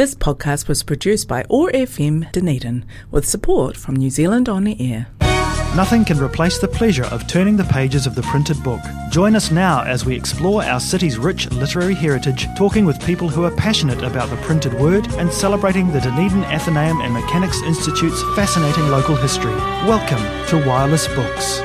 This 0.00 0.14
podcast 0.14 0.66
was 0.66 0.82
produced 0.82 1.28
by 1.28 1.44
OAR 1.50 1.70
FM 1.72 2.32
Dunedin 2.32 2.86
with 3.10 3.28
support 3.28 3.76
from 3.76 3.96
New 3.96 4.08
Zealand 4.08 4.48
On 4.48 4.66
Air. 4.66 5.08
Nothing 5.76 6.06
can 6.06 6.18
replace 6.18 6.58
the 6.58 6.68
pleasure 6.68 7.04
of 7.04 7.26
turning 7.26 7.58
the 7.58 7.64
pages 7.64 8.06
of 8.06 8.14
the 8.14 8.22
printed 8.22 8.62
book. 8.62 8.80
Join 9.10 9.36
us 9.36 9.50
now 9.50 9.82
as 9.82 10.06
we 10.06 10.16
explore 10.16 10.64
our 10.64 10.80
city's 10.80 11.18
rich 11.18 11.50
literary 11.50 11.92
heritage, 11.92 12.46
talking 12.56 12.86
with 12.86 13.04
people 13.04 13.28
who 13.28 13.44
are 13.44 13.54
passionate 13.56 14.02
about 14.02 14.30
the 14.30 14.36
printed 14.36 14.72
word 14.72 15.06
and 15.18 15.30
celebrating 15.30 15.92
the 15.92 16.00
Dunedin 16.00 16.44
Athenaeum 16.44 17.02
and 17.02 17.12
Mechanics 17.12 17.60
Institute's 17.60 18.22
fascinating 18.34 18.88
local 18.88 19.16
history. 19.16 19.54
Welcome 19.84 20.24
to 20.48 20.66
Wireless 20.66 21.08
Books. 21.08 21.60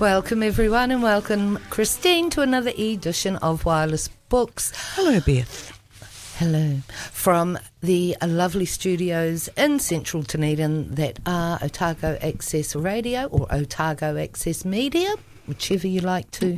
Welcome, 0.00 0.42
everyone, 0.42 0.90
and 0.90 1.02
welcome, 1.04 1.58
Christine, 1.70 2.28
to 2.30 2.40
another 2.40 2.72
edition 2.76 3.36
of 3.36 3.64
Wireless 3.64 4.08
Books. 4.28 4.72
Hello, 4.94 5.20
Beth. 5.20 5.70
Hello. 6.36 6.78
From 7.12 7.56
the 7.80 8.16
lovely 8.20 8.64
studios 8.66 9.48
in 9.56 9.78
central 9.78 10.24
Dunedin 10.24 10.96
that 10.96 11.20
are 11.24 11.60
Otago 11.62 12.18
Access 12.20 12.74
Radio 12.74 13.26
or 13.26 13.46
Otago 13.54 14.16
Access 14.16 14.64
Media, 14.64 15.14
whichever 15.46 15.86
you 15.86 16.00
like 16.00 16.28
to 16.32 16.56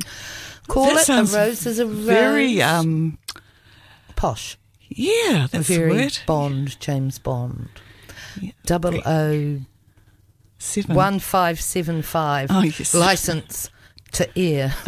call 0.66 0.86
That 0.94 1.08
it. 1.08 1.34
A 1.34 1.36
rose 1.36 1.66
is 1.66 1.78
a 1.78 1.86
rose. 1.86 1.94
Very, 1.94 2.62
um, 2.62 3.18
posh. 4.16 4.56
yeah, 4.88 5.46
that's 5.50 5.68
very 5.68 5.90
word. 5.90 6.18
Bond, 6.26 6.80
James 6.80 7.18
Bond. 7.18 7.68
Double 8.64 9.00
O 9.06 9.60
Seven. 10.58 10.96
one 10.96 11.18
five 11.18 11.60
seven 11.60 12.02
five. 12.02 12.48
Oh, 12.50 12.62
yes. 12.62 12.94
License 12.94 13.70
to 14.12 14.38
air. 14.38 14.74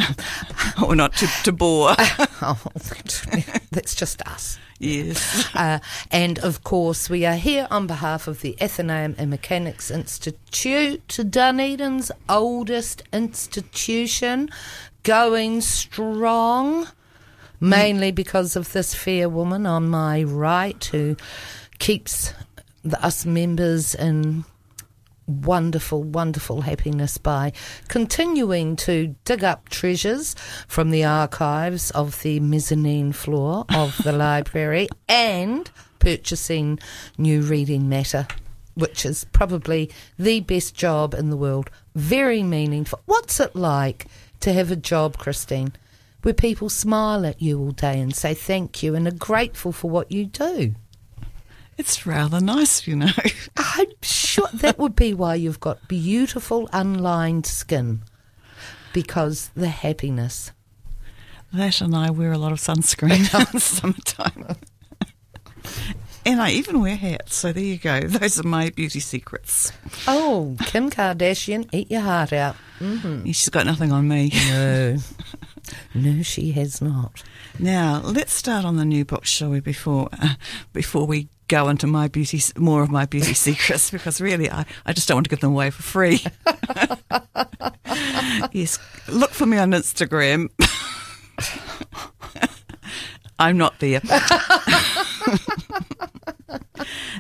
Or 0.83 0.95
not 0.95 1.13
to, 1.15 1.27
to 1.43 1.51
bore. 1.51 1.95
oh, 1.99 2.57
that's 3.73 3.97
just 3.97 4.23
us. 4.23 4.59
yes. 4.79 5.49
Uh, 5.57 5.81
and 6.13 6.39
of 6.39 6.63
course, 6.63 7.11
we 7.11 7.27
are 7.27 7.35
here 7.35 7.67
on 7.69 7.89
behalf 7.89 8.29
of 8.29 8.43
the 8.43 8.57
Athenaeum 8.63 9.17
and 9.19 9.29
Mechanics 9.29 9.91
Institute, 9.91 11.03
Dunedin's 11.31 12.13
oldest 12.29 13.03
institution, 13.13 14.51
going 15.03 15.61
strong, 15.61 16.87
mainly 17.61 18.13
because 18.13 18.55
of 18.55 18.73
this 18.73 18.95
fair 18.95 19.29
woman 19.29 19.67
on 19.67 19.89
my 19.89 20.23
right 20.23 20.83
who 20.85 21.17
keeps 21.81 22.33
the, 22.85 23.05
us 23.05 23.27
members 23.27 23.97
in 23.97 24.45
wonderful, 25.29 26.03
wonderful 26.03 26.63
happiness 26.63 27.19
by 27.19 27.53
continuing 27.89 28.75
to 28.77 29.15
dig 29.25 29.45
up 29.45 29.69
treasures 29.69 30.35
from 30.67 30.91
the 30.91 31.05
archives 31.05 31.91
of 31.93 32.21
the 32.23 32.41
mezzanine 32.41 33.13
floor 33.13 33.65
of 33.75 33.97
the 34.03 34.13
library 34.27 34.89
and 35.09 35.71
purchasing 35.99 36.79
new 37.17 37.43
reading 37.43 37.89
matter. 37.89 38.27
Which 38.75 39.05
is 39.05 39.25
probably 39.33 39.91
the 40.19 40.41
best 40.41 40.75
job 40.75 41.13
in 41.13 41.31
the 41.31 41.37
world. 41.37 41.69
Very 41.97 42.45
meaningful. 42.45 43.01
What's 43.07 43.41
it 43.41 43.57
like 43.57 44.07
to 44.41 44.53
have 44.53 44.71
a 44.71 44.77
job, 44.77 45.19
Christine, 45.19 45.73
where 46.23 46.35
people 46.35 46.69
smile 46.69 47.27
at 47.27 47.43
you 47.43 47.59
all 47.59 47.73
day 47.73 48.01
and 48.01 48.15
say 48.15 48.35
thank 48.35 48.83
you 48.83 48.95
and 48.95 49.09
are 49.09 49.13
grateful 49.13 49.73
for 49.73 49.91
what 49.91 50.13
you 50.13 50.27
do? 50.27 50.77
It's 51.79 52.05
rather 52.05 52.41
nice, 52.41 52.89
you 52.89 52.97
know. 52.97 53.13
I'm 53.57 53.87
sure 54.03 54.49
that 54.53 54.79
would 54.79 54.97
be 54.97 55.15
why 55.15 55.37
you've 55.37 55.61
got 55.61 55.87
beautiful 55.87 56.69
unlined 56.73 57.47
skin. 57.47 58.03
Because 58.93 59.51
the 59.55 59.69
happiness. 59.69 60.51
That 61.53 61.81
and 61.81 61.95
I 61.95 62.11
wear 62.11 62.33
a 62.33 62.39
lot 62.39 62.51
of 62.51 62.59
sunscreen 62.59 63.33
in 63.41 63.47
the 63.53 63.61
summertime. 63.61 64.57
and 66.27 66.43
I 66.43 66.51
even 66.51 66.81
wear 66.81 66.97
hats, 66.97 67.37
so 67.37 67.53
there 67.53 67.63
you 67.63 67.79
go. 67.79 68.01
Those 68.01 68.41
are 68.41 68.47
my 68.47 68.71
beauty 68.71 69.01
secrets. 69.01 69.73
Oh, 70.09 70.57
Kim 70.67 70.91
Kardashian, 70.91 71.69
eat 71.73 71.93
your 71.93 72.01
heart 72.01 72.33
out. 72.33 72.57
Mm-hmm. 72.81 73.27
She's 73.27 73.49
got 73.51 73.67
nothing 73.67 73.93
on 73.93 74.09
me. 74.09 74.33
No. 74.49 74.97
no, 75.95 76.23
she 76.23 76.51
has 76.53 76.83
not. 76.83 77.23
Now, 77.59 78.03
let's 78.05 78.33
start 78.33 78.65
on 78.65 78.77
the 78.77 78.85
new 78.85 79.05
book, 79.05 79.25
shall 79.25 79.51
we, 79.51 79.61
before, 79.61 80.09
uh, 80.21 80.35
before 80.73 81.07
we 81.07 81.29
go 81.49 81.69
into 81.69 81.87
my 81.87 82.09
beauty, 82.09 82.41
more 82.57 82.83
of 82.83 82.91
my 82.91 83.07
beauty 83.07 83.35
secrets, 83.35 83.91
because 83.91 84.21
really 84.21 84.51
I, 84.51 84.65
I 84.87 84.93
just 84.93 85.09
don't 85.09 85.17
want 85.17 85.27
to 85.27 85.31
give 85.31 85.41
them 85.41 85.53
away 85.53 85.71
for 85.71 85.83
free. 85.83 86.21
yes, 88.53 88.79
look 89.09 89.31
for 89.31 89.47
me 89.47 89.59
on 89.59 89.73
Instagram. 89.73 90.51
I'm 93.39 93.57
not 93.57 93.79
there. 93.79 94.01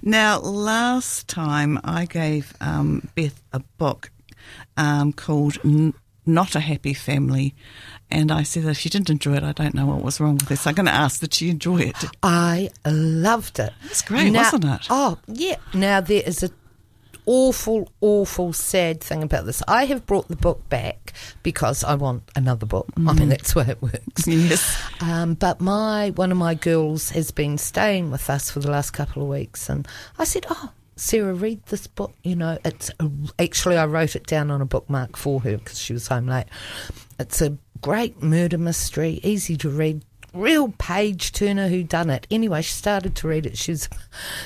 now, 0.02 0.40
last 0.40 1.28
time 1.28 1.78
I 1.84 2.06
gave 2.06 2.54
um, 2.60 3.08
Beth 3.14 3.40
a 3.52 3.60
book 3.78 4.10
um, 4.76 5.12
called 5.12 5.58
N- 5.64 5.94
Not 6.26 6.56
a 6.56 6.60
Happy 6.60 6.92
Family, 6.92 7.54
and 8.10 8.30
I 8.32 8.42
said 8.42 8.64
that 8.64 8.70
if 8.70 8.78
she 8.78 8.88
didn't 8.88 9.10
enjoy 9.10 9.34
it, 9.34 9.42
I 9.42 9.52
don't 9.52 9.74
know 9.74 9.86
what 9.86 10.02
was 10.02 10.20
wrong 10.20 10.34
with 10.34 10.48
this. 10.48 10.66
I'm 10.66 10.74
going 10.74 10.86
to 10.86 10.92
ask 10.92 11.20
that 11.20 11.34
she 11.34 11.50
enjoy 11.50 11.78
it. 11.78 11.96
I 12.22 12.70
loved 12.86 13.58
it. 13.58 13.72
It's 13.84 14.02
great, 14.02 14.30
Now- 14.30 14.42
wasn't 14.44 14.64
it? 14.64 14.86
Oh, 14.90 15.18
yeah. 15.26 15.56
Now, 15.74 16.00
there 16.00 16.22
is 16.24 16.42
a 16.42 16.50
awful, 17.26 17.90
awful, 18.00 18.52
sad 18.52 19.02
thing 19.02 19.22
about 19.22 19.44
this. 19.44 19.62
I 19.68 19.84
have 19.86 20.06
brought 20.06 20.28
the 20.28 20.36
book 20.36 20.66
back 20.70 21.12
because 21.42 21.84
I 21.84 21.94
want 21.94 22.22
another 22.34 22.64
book. 22.66 22.88
I 22.96 23.00
Mm. 23.00 23.18
mean, 23.18 23.28
that's 23.28 23.52
the 23.52 23.58
way 23.60 23.66
it 23.68 23.82
works. 23.82 24.26
Yes. 24.26 24.76
Um, 25.00 25.34
but 25.34 25.60
my 25.60 26.10
one 26.10 26.32
of 26.32 26.38
my 26.38 26.54
girls 26.54 27.10
has 27.10 27.30
been 27.30 27.58
staying 27.58 28.10
with 28.10 28.30
us 28.30 28.50
for 28.50 28.60
the 28.60 28.70
last 28.70 28.92
couple 28.92 29.22
of 29.22 29.28
weeks, 29.28 29.68
and 29.68 29.86
I 30.18 30.24
said, 30.24 30.46
"Oh, 30.48 30.70
Sarah, 30.96 31.34
read 31.34 31.60
this 31.66 31.86
book. 31.86 32.12
You 32.24 32.34
know, 32.36 32.58
it's 32.64 32.90
a, 32.98 33.10
actually 33.38 33.76
I 33.76 33.84
wrote 33.86 34.16
it 34.16 34.26
down 34.26 34.50
on 34.50 34.60
a 34.62 34.66
bookmark 34.66 35.16
for 35.16 35.40
her 35.42 35.58
because 35.58 35.78
she 35.78 35.92
was 35.92 36.08
home 36.08 36.26
late. 36.26 36.46
It's 37.20 37.40
a 37.42 37.56
great 37.80 38.22
murder 38.22 38.58
mystery, 38.58 39.20
easy 39.22 39.56
to 39.58 39.68
read." 39.68 40.02
Real 40.34 40.68
page 40.78 41.32
turner 41.32 41.68
who 41.68 41.82
done 41.82 42.10
it. 42.10 42.26
Anyway, 42.30 42.60
she 42.60 42.72
started 42.72 43.16
to 43.16 43.26
read 43.26 43.46
it. 43.46 43.56
She's 43.56 43.88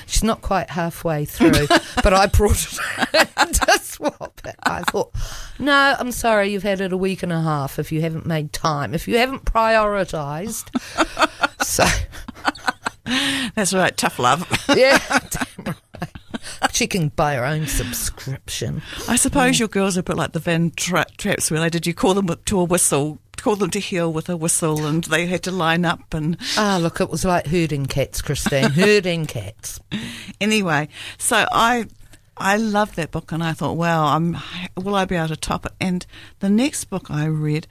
she's 0.07 0.23
not 0.23 0.41
quite 0.41 0.69
halfway 0.69 1.25
through, 1.25 1.67
but 2.01 2.13
I 2.13 2.25
brought 2.27 2.65
it 3.13 3.27
to 3.53 3.79
swap 3.81 4.39
it. 4.45 4.55
I 4.63 4.81
thought, 4.83 5.11
no, 5.59 5.95
I'm 5.99 6.13
sorry, 6.13 6.51
you've 6.51 6.63
had 6.63 6.79
it 6.79 6.93
a 6.93 6.97
week 6.97 7.21
and 7.21 7.33
a 7.33 7.41
half 7.41 7.79
if 7.79 7.91
you 7.91 7.99
haven't 8.01 8.25
made 8.25 8.53
time, 8.53 8.93
if 8.93 9.09
you 9.09 9.17
haven't 9.17 9.43
prioritised. 9.43 10.69
so, 11.63 11.83
That's 13.55 13.73
right. 13.73 13.95
Tough 13.95 14.19
love. 14.19 14.47
yeah. 14.75 14.97
She 16.73 16.87
can 16.87 17.09
buy 17.09 17.35
her 17.35 17.45
own 17.45 17.67
subscription. 17.67 18.81
I 19.07 19.15
suppose 19.15 19.59
your 19.59 19.67
girls 19.67 19.95
are 19.95 19.99
a 19.99 20.03
bit 20.03 20.17
like 20.17 20.31
the 20.31 20.39
Van 20.39 20.71
Tra- 20.75 21.05
Trapps, 21.17 21.51
where 21.51 21.59
they 21.59 21.69
did 21.69 21.85
you 21.85 21.93
call 21.93 22.15
them 22.15 22.27
to 22.27 22.59
a 22.59 22.63
whistle, 22.63 23.19
call 23.37 23.55
them 23.55 23.69
to 23.69 23.79
heel 23.79 24.11
with 24.11 24.27
a 24.27 24.35
whistle, 24.35 24.85
and 24.87 25.03
they 25.03 25.27
had 25.27 25.43
to 25.43 25.51
line 25.51 25.85
up. 25.85 26.13
And 26.15 26.35
Ah, 26.57 26.79
look, 26.81 26.99
it 26.99 27.11
was 27.11 27.23
like 27.23 27.45
herding 27.45 27.85
cats, 27.85 28.23
Christine. 28.23 28.69
herding 28.71 29.27
cats. 29.27 29.79
anyway, 30.41 30.89
so 31.17 31.45
I. 31.51 31.85
I 32.35 32.57
loved 32.57 32.95
that 32.95 33.11
book, 33.11 33.31
and 33.31 33.43
I 33.43 33.53
thought, 33.53 33.77
"Wow, 33.77 34.05
I'm 34.07 34.37
will 34.75 34.95
I 34.95 35.05
be 35.05 35.15
able 35.15 35.27
to 35.27 35.35
top 35.37 35.67
it?" 35.67 35.73
And 35.79 36.03
the 36.39 36.49
next 36.49 36.85
book 36.85 37.11
I 37.11 37.25
read, 37.25 37.67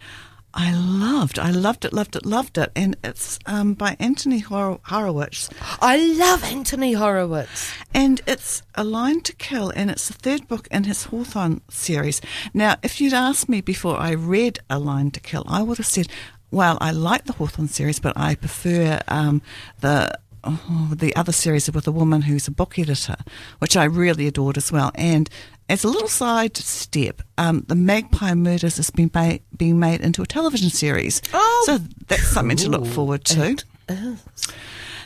I 0.55 0.75
loved. 0.75 1.39
I 1.39 1.51
loved 1.51 1.85
it, 1.85 1.93
loved 1.93 2.15
it, 2.17 2.27
loved 2.27 2.59
it, 2.59 2.71
and 2.77 2.97
it's 3.03 3.39
um, 3.47 3.75
by 3.75 3.97
Anthony 3.99 4.41
Hor- 4.41 4.81
Horowitz, 4.85 5.49
I 5.81 5.97
love 5.97 6.45
Anthony 6.45 6.93
Horowitz. 6.93 7.73
And 7.95 8.21
it's 8.27 8.63
A 8.75 8.85
Line 8.85 9.23
to 9.23 9.33
Kill, 9.35 9.73
and 9.75 9.91
it's 9.91 10.09
the 10.09 10.15
third 10.15 10.49
book 10.49 10.69
in 10.71 10.85
his 10.85 11.05
Hawthorne 11.05 11.63
series. 11.71 12.21
Now, 12.53 12.77
if 12.83 13.01
you'd 13.01 13.15
asked 13.15 13.49
me 13.49 13.61
before 13.61 13.97
I 13.97 14.11
read 14.13 14.59
A 14.69 14.79
Line 14.79 15.11
to 15.13 15.21
Kill, 15.21 15.45
I 15.49 15.63
would 15.63 15.79
have 15.79 15.87
said, 15.87 16.09
well, 16.51 16.77
I 16.81 16.91
like 16.91 17.25
the 17.25 17.33
Hawthorne 17.33 17.69
series, 17.69 17.99
but 17.99 18.13
I 18.17 18.35
prefer 18.35 19.01
um, 19.09 19.43
the. 19.81 20.19
Oh, 20.45 20.91
the 20.93 21.15
other 21.15 21.31
series 21.31 21.71
with 21.71 21.87
a 21.87 21.93
woman 21.93 22.23
who's 22.23 22.49
a 22.49 22.51
book 22.51 22.77
editor, 22.77 23.15
which 23.61 23.77
I 23.77 23.85
really 23.85 24.27
adored 24.27 24.57
as 24.57 24.73
well. 24.73 24.91
And 24.97 25.31
as 25.69 25.85
a 25.85 25.89
little 25.89 26.09
side 26.09 26.57
step, 26.57 27.23
um, 27.39 27.65
the 27.69 27.75
Magpie 27.75 28.35
Murders 28.35 28.77
has 28.77 28.91
been 28.91 29.09
ba- 29.09 29.41
being 29.57 29.79
made 29.79 30.01
into 30.01 30.21
a 30.23 30.27
television 30.27 30.71
series. 30.71 31.23
Oh, 31.33 31.63
so 31.67 31.79
that's 32.09 32.29
something 32.29 32.57
to 32.59 32.69
look 32.69 32.87
forward 32.87 33.25
to. 33.27 33.57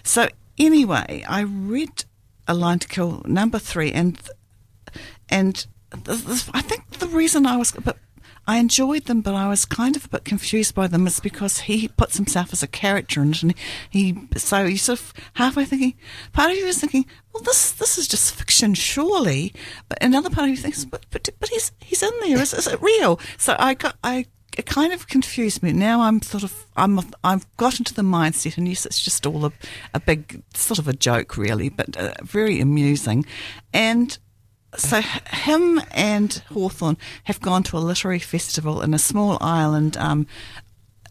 So 0.03 0.29
anyway, 0.59 1.25
I 1.29 1.41
read 1.41 2.05
A 2.49 2.55
Line 2.55 2.79
to 2.81 2.89
Kill 2.89 3.23
number 3.27 3.59
three, 3.59 3.93
and 3.93 4.19
and 5.29 5.67
th- 6.05 6.25
th- 6.25 6.49
I 6.55 6.63
think 6.63 6.89
the 6.99 7.09
reason 7.09 7.47
I 7.47 7.57
was, 7.57 7.73
but 7.73 7.97
I 8.47 8.59
enjoyed 8.59 9.07
them, 9.07 9.21
but 9.21 9.35
I 9.35 9.49
was 9.49 9.65
kind 9.65 9.97
of 9.97 10.05
a 10.05 10.09
bit 10.09 10.25
confused 10.25 10.75
by 10.75 10.87
them. 10.87 11.07
It's 11.07 11.21
because 11.21 11.61
he 11.61 11.89
puts 11.89 12.17
himself 12.17 12.53
as 12.53 12.63
a 12.63 12.69
character 12.69 13.23
in 13.23 13.31
it, 13.31 13.43
and 13.43 13.55
he 13.91 14.17
so 14.37 14.65
you 14.65 14.79
sort 14.79 15.01
of 15.01 15.13
halfway 15.35 15.65
thinking, 15.65 15.95
part 16.33 16.51
of 16.51 16.57
you 16.57 16.67
is 16.67 16.81
thinking, 16.81 17.07
well, 17.33 17.43
this 17.43 17.73
this 17.73 17.99
is 17.99 18.07
just 18.07 18.35
fiction, 18.35 18.75
surely, 18.75 19.53
but 19.89 20.03
another 20.03 20.31
part 20.31 20.45
of 20.45 20.51
you 20.51 20.57
thinks, 20.57 20.85
but 20.85 21.07
but, 21.11 21.29
but 21.41 21.49
he's 21.49 21.73
he's 21.81 22.03
in 22.03 22.13
there. 22.21 22.41
Is, 22.41 22.55
is 22.55 22.67
it 22.67 22.81
real? 22.81 23.19
So 23.37 23.57
I 23.59 23.75
got 23.75 23.97
I 24.05 24.27
it 24.57 24.67
kind 24.67 24.93
of 24.93 25.07
confused 25.07 25.63
me. 25.63 25.73
Now 25.73 26.03
I'm 26.03 26.23
sort 26.23 26.43
of 26.43 26.67
I'm 26.77 26.99
I've 27.23 27.47
got 27.57 27.79
into 27.79 27.95
the 27.95 28.03
mindset, 28.03 28.57
and 28.57 28.69
yes, 28.69 28.87
it's 28.87 29.03
just 29.03 29.27
all 29.27 29.45
a, 29.45 29.53
a 29.93 30.01
big 30.01 30.43
sort 30.55 30.79
of 30.79 30.89
a 30.89 30.93
joke, 30.93 31.37
really, 31.37 31.69
but 31.69 31.97
uh, 31.97 32.15
very 32.23 32.61
amusing. 32.61 33.27
And 33.73 34.19
so 34.77 35.01
him 35.01 35.81
and 35.93 36.33
Hawthorne 36.53 36.99
have 37.25 37.41
gone 37.41 37.63
to 37.65 37.77
a 37.77 37.79
literary 37.79 38.19
festival 38.19 38.83
in 38.83 38.95
a 38.95 38.99
small 38.99 39.39
island, 39.41 39.97
um, 39.97 40.27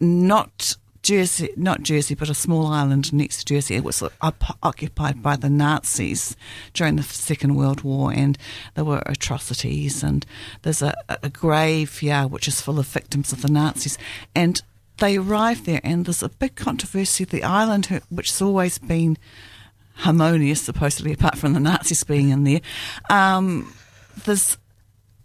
not 0.00 0.76
Jersey, 1.06 1.50
not 1.56 1.82
Jersey, 1.82 2.16
but 2.16 2.28
a 2.28 2.34
small 2.34 2.66
island 2.66 3.12
next 3.12 3.38
to 3.38 3.44
Jersey. 3.44 3.76
It 3.76 3.84
was 3.84 4.02
op- 4.20 4.58
occupied 4.60 5.22
by 5.22 5.36
the 5.36 5.48
Nazis 5.48 6.34
during 6.74 6.96
the 6.96 7.04
Second 7.04 7.54
World 7.54 7.82
War, 7.82 8.12
and 8.12 8.36
there 8.74 8.84
were 8.84 9.04
atrocities. 9.06 10.02
And 10.02 10.26
there's 10.62 10.82
a, 10.82 10.94
a 11.08 11.30
graveyard 11.30 12.32
which 12.32 12.48
is 12.48 12.60
full 12.60 12.80
of 12.80 12.86
victims 12.88 13.32
of 13.32 13.42
the 13.42 13.50
Nazis. 13.50 13.98
And 14.34 14.60
they 14.98 15.16
arrive 15.16 15.64
there, 15.64 15.80
and 15.84 16.06
there's 16.06 16.24
a 16.24 16.28
big 16.28 16.56
controversy. 16.56 17.24
The 17.24 17.44
island, 17.44 17.86
which 18.08 18.32
has 18.32 18.42
always 18.42 18.78
been 18.78 19.16
harmonious, 19.96 20.62
supposedly, 20.62 21.12
apart 21.12 21.38
from 21.38 21.52
the 21.52 21.60
Nazis 21.60 22.04
being 22.04 22.30
in 22.30 22.44
there, 22.44 22.60
um, 23.10 23.72
there's 24.24 24.58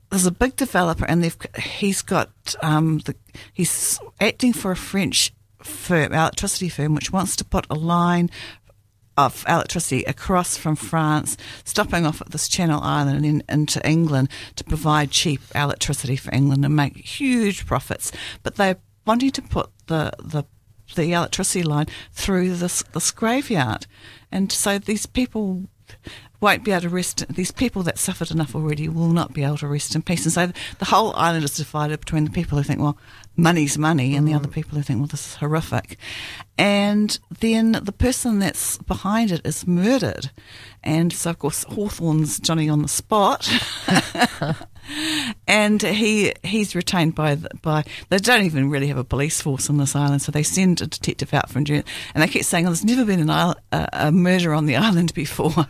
there's 0.10 0.26
a 0.26 0.32
big 0.32 0.56
developer, 0.56 1.06
and 1.06 1.24
they've 1.24 1.38
he's 1.58 2.02
got 2.02 2.30
um, 2.62 3.00
the, 3.00 3.16
he's 3.54 4.00
acting 4.20 4.54
for 4.54 4.72
a 4.72 4.76
French 4.76 5.32
firm, 5.64 6.14
electricity 6.14 6.70
firm, 6.70 6.96
which 6.96 7.12
wants 7.12 7.36
to 7.38 7.46
put 7.46 7.66
a 7.70 7.76
line 7.76 8.30
of 9.18 9.46
electricity 9.48 10.04
across 10.04 10.58
from 10.58 10.76
France, 10.76 11.38
stopping 11.64 12.06
off 12.06 12.22
at 12.22 12.32
this 12.32 12.48
Channel 12.48 12.82
Island 12.82 13.26
and 13.26 13.42
then 13.42 13.44
into 13.50 13.88
England 13.88 14.30
to 14.56 14.64
provide 14.64 15.12
cheap 15.12 15.42
electricity 15.54 16.16
for 16.16 16.34
England 16.34 16.66
and 16.66 16.76
make 16.76 16.98
huge 16.98 17.66
profits. 17.66 18.12
But 18.44 18.56
they're 18.56 18.78
wanting 19.06 19.32
to 19.32 19.42
put 19.42 19.70
the 19.88 20.12
the 20.20 20.46
the 20.96 21.14
electricity 21.14 21.64
line 21.64 21.88
through 22.14 22.56
this 22.56 22.84
this 22.94 23.12
graveyard, 23.12 23.88
and 24.32 24.52
so 24.52 24.78
these 24.78 25.06
people 25.06 25.64
won't 26.42 26.64
be 26.64 26.72
able 26.72 26.82
to 26.82 26.90
rest. 26.90 27.24
These 27.30 27.52
people 27.52 27.84
that 27.84 28.00
suffered 28.00 28.32
enough 28.32 28.56
already 28.56 28.90
will 28.90 29.10
not 29.10 29.34
be 29.34 29.44
able 29.44 29.58
to 29.58 29.68
rest 29.68 29.96
in 29.96 30.02
peace. 30.02 30.26
And 30.26 30.34
so 30.34 30.52
the 30.80 30.86
whole 30.86 31.16
island 31.16 31.44
is 31.44 31.56
divided 31.56 32.00
between 32.00 32.26
the 32.26 32.32
people 32.32 32.58
who 32.58 32.64
think, 32.64 32.82
well, 32.82 32.98
money's 33.38 33.78
money, 33.78 34.16
and 34.16 34.26
mm. 34.26 34.32
the 34.32 34.36
other 34.36 34.48
people 34.48 34.78
who 34.78 34.84
think, 34.84 35.00
well, 35.00 35.08
this 35.08 35.28
is 35.28 35.36
horrific. 35.36 35.98
And 36.58 37.18
then 37.40 37.74
the 37.74 37.92
person 37.92 38.40
that's 38.40 38.80
behind 38.80 39.32
it 39.32 39.46
is 39.46 39.68
murdered. 39.68 40.32
And 40.84 41.14
so, 41.14 41.30
of 41.30 41.40
course, 41.40 41.64
Hawthorne's 41.66 42.40
Johnny 42.40 42.68
on 42.68 42.82
the 42.82 42.88
spot. 42.88 43.48
and 45.48 45.82
he 45.82 46.34
he's 46.44 46.76
retained 46.76 47.16
by 47.16 47.36
by 47.36 47.84
they 48.10 48.18
don't 48.18 48.44
even 48.44 48.70
really 48.70 48.88
have 48.88 48.98
a 48.98 49.04
police 49.04 49.42
force 49.42 49.70
on 49.70 49.78
this 49.78 49.96
island, 49.96 50.22
so 50.22 50.32
they 50.32 50.44
send 50.44 50.82
a 50.82 50.88
detective 50.88 51.34
out 51.34 51.50
from 51.50 51.66
June, 51.66 51.84
and 52.14 52.24
they 52.24 52.28
keep 52.28 52.44
saying, 52.44 52.66
"Oh, 52.66 52.70
there's 52.70 52.84
never 52.84 53.06
been 53.06 53.20
an 53.20 53.30
island, 53.30 53.60
a, 53.72 53.90
a 53.94 54.12
murder 54.12 54.54
on 54.54 54.66
the 54.66 54.76
island 54.88 55.14
before," 55.14 55.68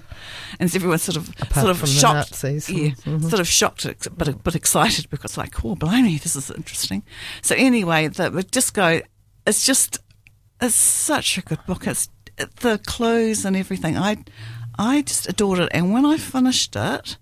and 0.59 0.75
everyone's 0.75 1.03
sort 1.03 1.17
of 1.17 1.29
Apart 1.41 1.65
sort 1.65 1.69
of 1.69 1.89
shocked, 1.89 2.43
yeah, 2.43 2.89
mm-hmm. 2.89 3.27
sort 3.27 3.39
of 3.39 3.47
shocked, 3.47 3.85
but 4.17 4.43
but 4.43 4.55
excited 4.55 5.09
because 5.09 5.37
like, 5.37 5.63
oh, 5.65 5.75
blimey, 5.75 6.17
this 6.17 6.35
is 6.35 6.49
interesting. 6.51 7.03
So 7.41 7.55
anyway, 7.55 8.07
the 8.07 8.43
disco, 8.49 9.01
it's 9.45 9.65
just 9.65 9.99
it's 10.61 10.75
such 10.75 11.37
a 11.37 11.41
good 11.41 11.59
book. 11.65 11.87
It's 11.87 12.09
the 12.61 12.79
clothes 12.85 13.45
and 13.45 13.55
everything. 13.55 13.97
I 13.97 14.17
I 14.81 15.03
just 15.03 15.29
adored 15.29 15.59
it, 15.59 15.69
and 15.73 15.93
when 15.93 16.07
I 16.07 16.17
finished 16.17 16.75
it. 16.75 17.17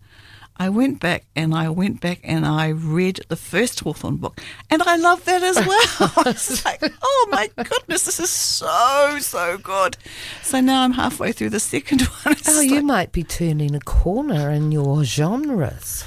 I 0.61 0.67
went 0.67 0.99
back 0.99 1.23
and 1.37 1.55
I 1.55 1.69
went 1.69 2.01
back 2.01 2.19
and 2.21 2.45
I 2.45 2.67
read 2.67 3.21
the 3.29 3.37
first 3.37 3.79
Hawthorne 3.79 4.17
book, 4.17 4.41
and 4.69 4.83
I 4.83 4.97
love 4.97 5.23
that 5.23 5.41
as 5.41 5.55
well. 5.55 6.11
I 6.17 6.23
was 6.25 6.65
like, 6.65 6.83
oh 7.01 7.27
my 7.31 7.49
goodness, 7.55 8.03
this 8.03 8.19
is 8.19 8.29
so, 8.29 9.19
so 9.19 9.57
good. 9.57 9.95
So 10.41 10.59
now 10.59 10.83
I'm 10.83 10.91
halfway 10.91 11.31
through 11.31 11.51
the 11.51 11.61
second 11.61 12.01
one. 12.23 12.33
It's 12.33 12.49
oh, 12.49 12.59
you 12.59 12.81
might 12.81 13.13
be 13.13 13.23
turning 13.23 13.73
a 13.73 13.79
corner 13.79 14.49
in 14.49 14.73
your 14.73 15.05
genres. 15.05 16.05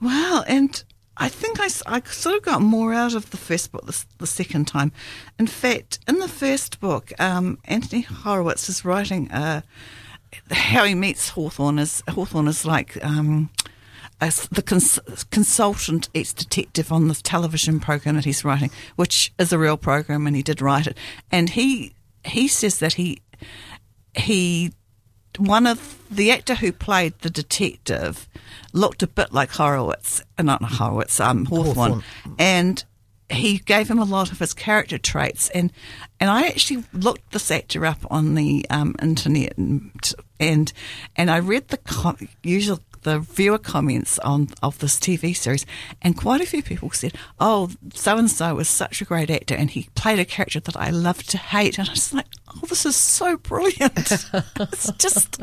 Well, 0.00 0.44
and 0.48 0.82
I 1.18 1.28
think 1.28 1.60
I, 1.60 1.68
I 1.86 2.00
sort 2.06 2.36
of 2.36 2.42
got 2.42 2.62
more 2.62 2.94
out 2.94 3.14
of 3.14 3.30
the 3.30 3.36
first 3.36 3.70
book 3.70 3.84
the, 3.84 4.04
the 4.16 4.26
second 4.26 4.66
time. 4.66 4.92
In 5.38 5.46
fact, 5.46 5.98
in 6.08 6.20
the 6.20 6.28
first 6.28 6.80
book, 6.80 7.12
um, 7.18 7.58
Anthony 7.66 8.00
Horowitz 8.00 8.70
is 8.70 8.82
writing 8.82 9.30
uh, 9.30 9.60
how 10.50 10.84
he 10.84 10.94
meets 10.94 11.30
Hawthorne 11.30 11.78
is 11.78 12.02
Hawthorne 12.08 12.48
is 12.48 12.64
like 12.64 13.02
um, 13.04 13.50
as 14.20 14.48
the 14.48 14.62
cons- 14.62 15.00
consultant 15.30 16.08
ex 16.14 16.32
detective 16.32 16.92
on 16.92 17.08
the 17.08 17.14
television 17.14 17.80
program 17.80 18.16
that 18.16 18.24
he's 18.24 18.44
writing, 18.44 18.70
which 18.96 19.32
is 19.38 19.52
a 19.52 19.58
real 19.58 19.76
program, 19.76 20.26
and 20.26 20.36
he 20.36 20.42
did 20.42 20.62
write 20.62 20.86
it. 20.86 20.96
And 21.30 21.50
he 21.50 21.94
he 22.24 22.48
says 22.48 22.78
that 22.78 22.94
he 22.94 23.20
he 24.16 24.72
one 25.38 25.66
of 25.66 25.98
the 26.10 26.30
actor 26.30 26.54
who 26.54 26.72
played 26.72 27.14
the 27.20 27.30
detective 27.30 28.28
looked 28.72 29.02
a 29.02 29.06
bit 29.06 29.32
like 29.32 29.50
Horowitz, 29.50 30.22
uh, 30.38 30.42
not 30.42 30.62
Horowitz, 30.62 31.18
um, 31.20 31.44
Hawthorne, 31.46 31.74
Hawthorne. 31.74 32.36
and 32.38 32.84
he 33.30 33.58
gave 33.58 33.88
him 33.88 33.98
a 33.98 34.04
lot 34.04 34.30
of 34.32 34.38
his 34.38 34.52
character 34.52 34.98
traits, 34.98 35.48
and 35.50 35.72
and 36.20 36.30
I 36.30 36.48
actually 36.48 36.84
looked 36.92 37.32
this 37.32 37.50
actor 37.50 37.84
up 37.86 38.00
on 38.10 38.34
the 38.34 38.66
um, 38.70 38.94
internet, 39.00 39.56
and, 39.56 40.14
and 40.38 40.72
and 41.16 41.30
I 41.30 41.38
read 41.38 41.68
the 41.68 41.78
com- 41.78 42.28
usual 42.42 42.80
the 43.04 43.20
viewer 43.20 43.58
comments 43.58 44.18
on 44.18 44.48
of 44.62 44.78
this 44.80 44.98
TV 44.98 45.34
series, 45.34 45.64
and 46.02 46.16
quite 46.16 46.40
a 46.40 46.46
few 46.46 46.62
people 46.62 46.90
said, 46.90 47.14
"Oh, 47.38 47.70
so 47.94 48.18
and 48.18 48.30
so 48.30 48.56
was 48.56 48.68
such 48.68 49.00
a 49.00 49.04
great 49.04 49.30
actor, 49.30 49.54
and 49.54 49.70
he 49.70 49.88
played 49.94 50.18
a 50.18 50.24
character 50.24 50.60
that 50.60 50.76
I 50.76 50.90
love 50.90 51.22
to 51.24 51.38
hate." 51.38 51.78
And 51.78 51.88
I 51.88 51.92
was 51.92 52.12
like, 52.12 52.26
"Oh, 52.48 52.66
this 52.68 52.84
is 52.84 52.96
so 52.96 53.36
brilliant!" 53.36 54.26
it's 54.56 54.92
just, 54.98 55.40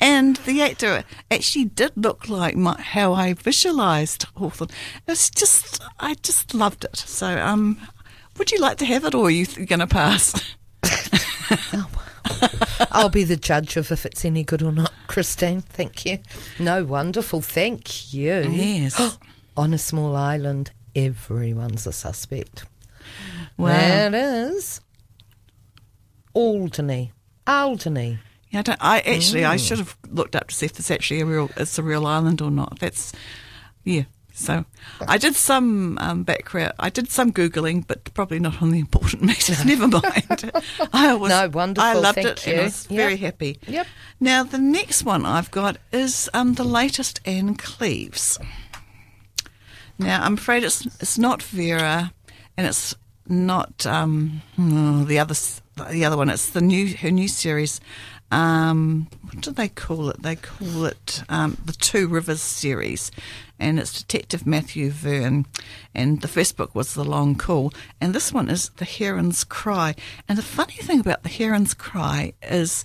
and 0.00 0.36
the 0.38 0.62
actor 0.62 1.04
actually 1.30 1.64
did 1.64 1.92
look 1.96 2.28
like 2.28 2.56
my, 2.56 2.80
how 2.80 3.14
I 3.14 3.32
visualised 3.32 4.24
Hawthorne. 4.36 4.70
It's 5.08 5.30
just, 5.30 5.82
I 5.98 6.14
just 6.22 6.54
loved 6.54 6.84
it. 6.84 6.96
So, 6.96 7.38
um, 7.38 7.78
would 8.36 8.52
you 8.52 8.58
like 8.58 8.78
to 8.78 8.86
have 8.86 9.04
it, 9.04 9.14
or 9.14 9.26
are 9.26 9.30
you 9.30 9.46
going 9.46 9.80
to 9.80 9.86
pass? 9.86 10.54
oh, 11.72 11.88
I'll 12.90 13.08
be 13.08 13.24
the 13.24 13.36
judge 13.36 13.76
of 13.76 13.90
if 13.90 14.06
it's 14.06 14.24
any 14.24 14.44
good 14.44 14.62
or 14.62 14.72
not, 14.72 14.92
Christine. 15.06 15.60
Thank 15.60 16.06
you. 16.06 16.18
No, 16.58 16.84
wonderful. 16.84 17.40
Thank 17.40 18.12
you. 18.12 18.48
Yes. 18.50 19.18
On 19.56 19.72
a 19.72 19.78
small 19.78 20.16
island, 20.16 20.72
everyone's 20.96 21.86
a 21.86 21.92
suspect. 21.92 22.64
Well, 23.56 23.72
there 23.72 24.08
it 24.08 24.14
is. 24.54 24.80
Alderney. 26.34 27.12
Alderney. 27.46 28.18
Yeah, 28.50 28.62
I, 28.68 28.76
I 28.80 28.98
actually 29.00 29.42
mm. 29.42 29.48
I 29.48 29.56
should 29.56 29.78
have 29.78 29.96
looked 30.08 30.36
up 30.36 30.48
to 30.48 30.54
see 30.54 30.66
if 30.66 30.78
it's 30.78 30.90
actually 30.90 31.20
a 31.20 31.26
real 31.26 31.50
it's 31.56 31.78
a 31.78 31.82
real 31.82 32.06
island 32.06 32.40
or 32.40 32.50
not. 32.50 32.78
That's 32.78 33.12
yeah. 33.82 34.04
So 34.36 34.64
I 35.06 35.16
did 35.16 35.36
some 35.36 35.96
um, 36.00 36.24
background. 36.24 36.72
I 36.80 36.90
did 36.90 37.08
some 37.08 37.32
googling, 37.32 37.86
but 37.86 38.12
probably 38.14 38.40
not 38.40 38.60
on 38.60 38.70
the 38.70 38.80
important 38.80 39.22
matters. 39.30 39.64
Never 39.64 39.86
mind. 39.86 40.50
I 40.92 41.14
was 41.14 41.30
no 41.30 41.48
wonderful. 41.48 41.88
I 41.88 41.94
loved 41.94 42.18
it. 42.18 42.44
You. 42.44 42.52
And 42.52 42.60
I 42.60 42.64
was 42.64 42.86
yep. 42.90 42.96
very 42.96 43.16
happy. 43.16 43.60
Yep. 43.68 43.86
Now 44.18 44.42
the 44.42 44.58
next 44.58 45.04
one 45.04 45.24
I've 45.24 45.52
got 45.52 45.78
is 45.92 46.28
um, 46.34 46.54
the 46.54 46.64
latest 46.64 47.20
Ann 47.24 47.54
Cleeves. 47.54 48.40
Now 49.98 50.24
I'm 50.24 50.34
afraid 50.34 50.64
it's 50.64 50.84
it's 51.00 51.16
not 51.16 51.40
Vera, 51.40 52.12
and 52.56 52.66
it's 52.66 52.96
not 53.28 53.86
um, 53.86 54.42
oh, 54.58 55.04
the 55.04 55.20
other 55.20 55.36
the 55.90 56.04
other 56.04 56.16
one. 56.16 56.28
It's 56.28 56.50
the 56.50 56.60
new 56.60 56.96
her 56.96 57.12
new 57.12 57.28
series 57.28 57.80
um, 58.34 59.06
what 59.22 59.40
do 59.40 59.52
they 59.52 59.68
call 59.68 60.10
it? 60.10 60.20
They 60.20 60.34
call 60.34 60.86
it 60.86 61.22
um, 61.28 61.56
the 61.64 61.72
Two 61.72 62.08
Rivers 62.08 62.40
series, 62.40 63.12
and 63.60 63.78
it's 63.78 64.02
Detective 64.02 64.44
Matthew 64.44 64.90
Venn. 64.90 65.46
And 65.94 66.20
the 66.20 66.26
first 66.26 66.56
book 66.56 66.74
was 66.74 66.94
The 66.94 67.04
Long 67.04 67.36
Call, 67.36 67.72
and 68.00 68.12
this 68.12 68.32
one 68.32 68.50
is 68.50 68.70
The 68.70 68.84
Heron's 68.84 69.44
Cry. 69.44 69.94
And 70.28 70.36
the 70.36 70.42
funny 70.42 70.74
thing 70.74 70.98
about 70.98 71.22
The 71.22 71.28
Heron's 71.28 71.74
Cry 71.74 72.32
is 72.42 72.82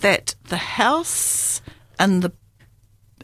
that 0.00 0.34
the 0.44 0.56
house 0.56 1.60
and 1.98 2.22
the 2.22 2.32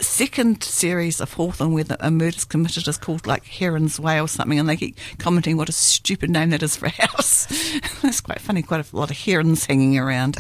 second 0.01 0.63
series 0.63 1.21
of 1.21 1.35
Hawthorne 1.35 1.73
where 1.73 1.85
the, 1.85 2.07
a 2.07 2.11
murder's 2.11 2.45
committed 2.45 2.89
is 2.89 2.99
called 2.99 3.27
like 3.27 3.45
Heron's 3.45 4.01
Way 4.01 4.21
or 4.21 4.29
something, 4.29 4.59
and 4.59 4.69
they 4.69 4.77
keep 4.77 4.99
commenting 5.19 5.57
what 5.57 5.69
a 5.69 5.73
stupid 5.73 6.31
name 6.31 6.51
that 6.51 6.63
is 6.63 6.77
for 6.77 6.87
a 6.87 6.91
house. 6.91 7.47
That's 8.03 8.21
quite 8.21 8.41
funny, 8.41 8.63
quite 8.63 8.93
a 8.93 8.97
lot 8.97 9.11
of 9.11 9.19
herons 9.19 9.67
hanging 9.67 9.99
around. 9.99 10.37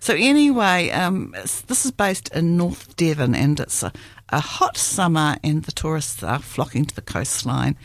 So, 0.00 0.14
anyway, 0.14 0.90
um, 0.90 1.34
this 1.66 1.84
is 1.84 1.90
based 1.90 2.28
in 2.34 2.56
North 2.56 2.96
Devon, 2.96 3.34
and 3.34 3.58
it's 3.60 3.82
a, 3.82 3.92
a 4.28 4.40
hot 4.40 4.76
summer, 4.76 5.36
and 5.42 5.64
the 5.64 5.72
tourists 5.72 6.22
are 6.22 6.38
flocking 6.38 6.84
to 6.84 6.94
the 6.94 7.02
coastline. 7.02 7.76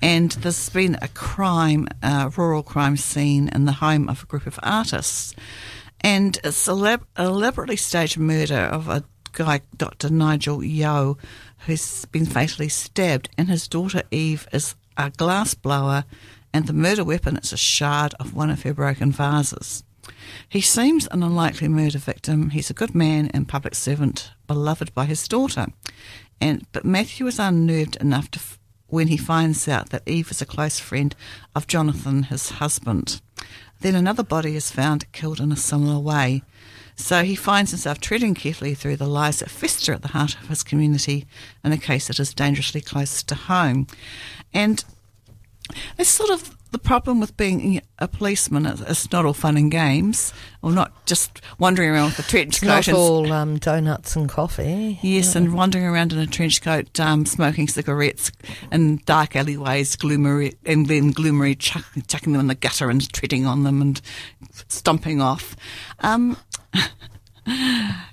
And 0.00 0.32
there's 0.32 0.68
been 0.68 0.98
a 1.00 1.08
crime, 1.08 1.86
a 2.02 2.32
rural 2.36 2.62
crime 2.64 2.96
scene 2.96 3.48
in 3.48 3.66
the 3.66 3.72
home 3.72 4.08
of 4.08 4.24
a 4.24 4.26
group 4.26 4.46
of 4.46 4.58
artists. 4.62 5.34
And 6.00 6.38
it's 6.42 6.66
a 6.66 7.00
elaborately 7.16 7.76
staged 7.76 8.18
murder 8.18 8.56
of 8.56 8.88
a 8.88 9.04
guy, 9.32 9.62
Dr. 9.76 10.10
Nigel 10.10 10.62
Yeo, 10.62 11.18
who's 11.66 12.04
been 12.06 12.26
fatally 12.26 12.68
stabbed, 12.68 13.28
and 13.36 13.48
his 13.48 13.68
daughter 13.68 14.02
Eve 14.10 14.46
is 14.52 14.74
a 14.96 15.10
glass 15.10 15.54
blower 15.54 16.04
and 16.52 16.66
the 16.66 16.72
murder 16.72 17.04
weapon 17.04 17.36
is 17.38 17.52
a 17.52 17.56
shard 17.56 18.14
of 18.20 18.34
one 18.34 18.50
of 18.50 18.62
her 18.62 18.74
broken 18.74 19.10
vases. 19.10 19.84
He 20.48 20.60
seems 20.60 21.06
an 21.08 21.22
unlikely 21.22 21.68
murder 21.68 21.98
victim. 21.98 22.50
He's 22.50 22.70
a 22.70 22.74
good 22.74 22.94
man 22.94 23.30
and 23.32 23.48
public 23.48 23.74
servant, 23.74 24.32
beloved 24.46 24.94
by 24.94 25.06
his 25.06 25.26
daughter. 25.26 25.66
And 26.40 26.66
but 26.72 26.84
Matthew 26.84 27.26
is 27.26 27.38
unnerved 27.38 27.96
enough 27.96 28.30
to 28.32 28.38
f- 28.38 28.58
when 28.88 29.08
he 29.08 29.16
finds 29.16 29.66
out 29.68 29.90
that 29.90 30.02
Eve 30.06 30.30
is 30.30 30.42
a 30.42 30.46
close 30.46 30.78
friend 30.78 31.14
of 31.54 31.66
Jonathan, 31.66 32.24
his 32.24 32.50
husband. 32.50 33.22
Then 33.80 33.94
another 33.94 34.22
body 34.22 34.54
is 34.56 34.70
found 34.70 35.10
killed 35.12 35.40
in 35.40 35.52
a 35.52 35.56
similar 35.56 35.98
way. 35.98 36.42
So 37.02 37.24
he 37.24 37.34
finds 37.34 37.72
himself 37.72 38.00
treading 38.00 38.34
carefully 38.34 38.74
through 38.74 38.96
the 38.96 39.08
lies 39.08 39.40
that 39.40 39.50
fester 39.50 39.92
at 39.92 40.02
the 40.02 40.08
heart 40.08 40.36
of 40.36 40.48
his 40.48 40.62
community 40.62 41.26
in 41.64 41.72
a 41.72 41.76
case 41.76 42.06
that 42.06 42.20
is 42.20 42.32
dangerously 42.32 42.80
close 42.80 43.24
to 43.24 43.34
home. 43.34 43.88
And 44.54 44.84
it's 45.98 46.08
sort 46.08 46.30
of 46.30 46.56
the 46.70 46.78
problem 46.78 47.18
with 47.20 47.36
being 47.36 47.82
a 47.98 48.06
policeman. 48.06 48.66
It's, 48.66 48.80
it's 48.82 49.12
not 49.12 49.26
all 49.26 49.34
fun 49.34 49.56
and 49.56 49.70
games, 49.70 50.32
or 50.62 50.70
not 50.70 51.04
just 51.04 51.40
wandering 51.58 51.90
around 51.90 52.16
with 52.16 52.20
a 52.20 52.22
trench 52.22 52.60
coat. 52.60 52.66
Not 52.66 52.88
all 52.88 53.32
um, 53.32 53.58
donuts 53.58 54.14
and 54.16 54.28
coffee. 54.28 54.98
Yes, 55.02 55.34
and 55.34 55.54
wandering 55.54 55.84
around 55.84 56.12
in 56.12 56.18
a 56.20 56.26
trench 56.26 56.62
coat, 56.62 56.98
um, 57.00 57.26
smoking 57.26 57.66
cigarettes 57.66 58.30
in 58.70 58.98
dark 59.04 59.34
alleyways, 59.36 59.96
gloomery, 59.96 60.54
and 60.64 60.86
then 60.86 61.12
gloomery 61.12 61.58
chuck, 61.58 61.84
chucking 62.06 62.32
them 62.32 62.40
in 62.40 62.46
the 62.46 62.54
gutter 62.54 62.88
and 62.88 63.12
treading 63.12 63.44
on 63.44 63.64
them 63.64 63.82
and 63.82 64.00
stomping 64.68 65.20
off. 65.20 65.56
Um, 66.00 66.36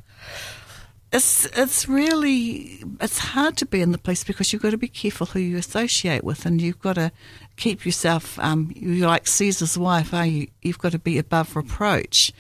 it's 1.12 1.46
it's 1.58 1.88
really 1.88 2.84
it's 3.02 3.18
hard 3.20 3.58
to 3.58 3.66
be 3.66 3.82
in 3.82 3.92
the 3.92 3.98
police 3.98 4.24
because 4.24 4.54
you've 4.54 4.62
got 4.62 4.72
to 4.72 4.78
be 4.78 4.88
careful 4.88 5.28
who 5.28 5.40
you 5.40 5.58
associate 5.58 6.24
with, 6.24 6.46
and 6.46 6.62
you've 6.62 6.80
got 6.80 6.94
to 6.94 7.12
keep 7.56 7.86
yourself. 7.86 8.38
Um, 8.40 8.72
you're 8.76 9.08
like 9.08 9.28
Caesar's 9.28 9.78
wife, 9.78 10.14
are 10.14 10.26
you? 10.26 10.48
You've 10.62 10.80
got 10.80 10.92
to 10.92 11.00
be 11.00 11.18
above 11.18 11.56
reproach. 11.56 12.32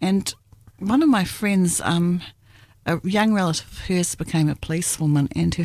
And 0.00 0.32
one 0.78 1.02
of 1.02 1.08
my 1.08 1.24
friends, 1.24 1.80
um, 1.82 2.20
a 2.86 3.00
young 3.04 3.34
relative 3.34 3.70
of 3.70 3.78
hers, 3.86 4.14
became 4.14 4.48
a 4.48 4.54
policewoman, 4.54 5.28
and 5.34 5.54
her 5.54 5.64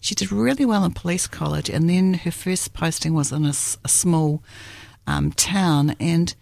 she 0.00 0.14
did 0.14 0.30
really 0.30 0.64
well 0.64 0.84
in 0.84 0.92
police 0.92 1.26
college. 1.26 1.68
And 1.68 1.90
then 1.90 2.14
her 2.14 2.30
first 2.30 2.72
posting 2.72 3.14
was 3.14 3.32
in 3.32 3.44
a 3.44 3.52
small 3.52 4.42
um, 5.06 5.32
town, 5.32 5.96
and 5.98 6.34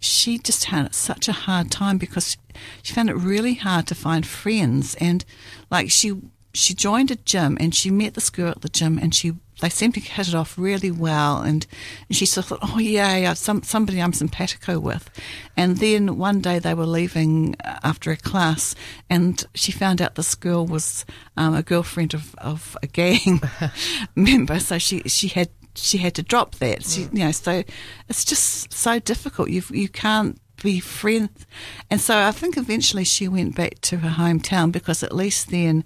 she 0.00 0.38
just 0.38 0.64
had 0.64 0.94
such 0.94 1.28
a 1.28 1.32
hard 1.32 1.70
time 1.70 1.98
because 1.98 2.36
she 2.82 2.94
found 2.94 3.10
it 3.10 3.14
really 3.14 3.54
hard 3.54 3.86
to 3.88 3.94
find 3.94 4.26
friends. 4.26 4.94
And 4.96 5.24
like 5.70 5.90
she 5.90 6.20
she 6.52 6.74
joined 6.74 7.10
a 7.10 7.16
gym 7.16 7.56
and 7.60 7.74
she 7.74 7.90
met 7.90 8.14
this 8.14 8.30
girl 8.30 8.50
at 8.50 8.62
the 8.62 8.68
gym 8.68 8.98
and 8.98 9.14
she 9.14 9.34
they 9.60 9.68
seemed 9.68 9.92
to 9.92 10.00
hit 10.00 10.28
it 10.28 10.34
off 10.34 10.56
really 10.58 10.90
well. 10.90 11.42
And, 11.42 11.66
and 12.08 12.16
she 12.16 12.24
sort 12.24 12.50
of 12.50 12.58
thought 12.60 12.70
oh 12.74 12.78
yeah, 12.78 13.34
some, 13.34 13.62
somebody 13.62 14.00
I'm 14.00 14.14
simpatico 14.14 14.80
with. 14.80 15.10
And 15.54 15.76
then 15.76 16.16
one 16.16 16.40
day 16.40 16.58
they 16.58 16.72
were 16.72 16.86
leaving 16.86 17.56
after 17.62 18.10
a 18.10 18.16
class 18.16 18.74
and 19.10 19.44
she 19.54 19.70
found 19.70 20.00
out 20.00 20.14
this 20.14 20.34
girl 20.34 20.66
was 20.66 21.04
um, 21.36 21.54
a 21.54 21.62
girlfriend 21.62 22.14
of, 22.14 22.34
of 22.36 22.74
a 22.82 22.86
gang 22.86 23.42
member. 24.14 24.58
So 24.60 24.78
she 24.78 25.00
she 25.00 25.28
had 25.28 25.50
she 25.74 25.98
had 25.98 26.14
to 26.14 26.22
drop 26.22 26.56
that. 26.56 26.84
She, 26.84 27.02
mm. 27.02 27.12
you 27.18 27.24
know, 27.24 27.32
so 27.32 27.62
it's 28.08 28.24
just 28.24 28.72
so 28.72 28.98
difficult. 28.98 29.50
You 29.50 29.62
you 29.70 29.88
can't 29.88 30.40
be 30.62 30.80
friends, 30.80 31.46
and 31.90 32.00
so 32.00 32.18
I 32.18 32.32
think 32.32 32.56
eventually 32.56 33.04
she 33.04 33.28
went 33.28 33.56
back 33.56 33.80
to 33.82 33.98
her 33.98 34.10
hometown 34.10 34.72
because 34.72 35.02
at 35.02 35.14
least 35.14 35.50
then 35.50 35.84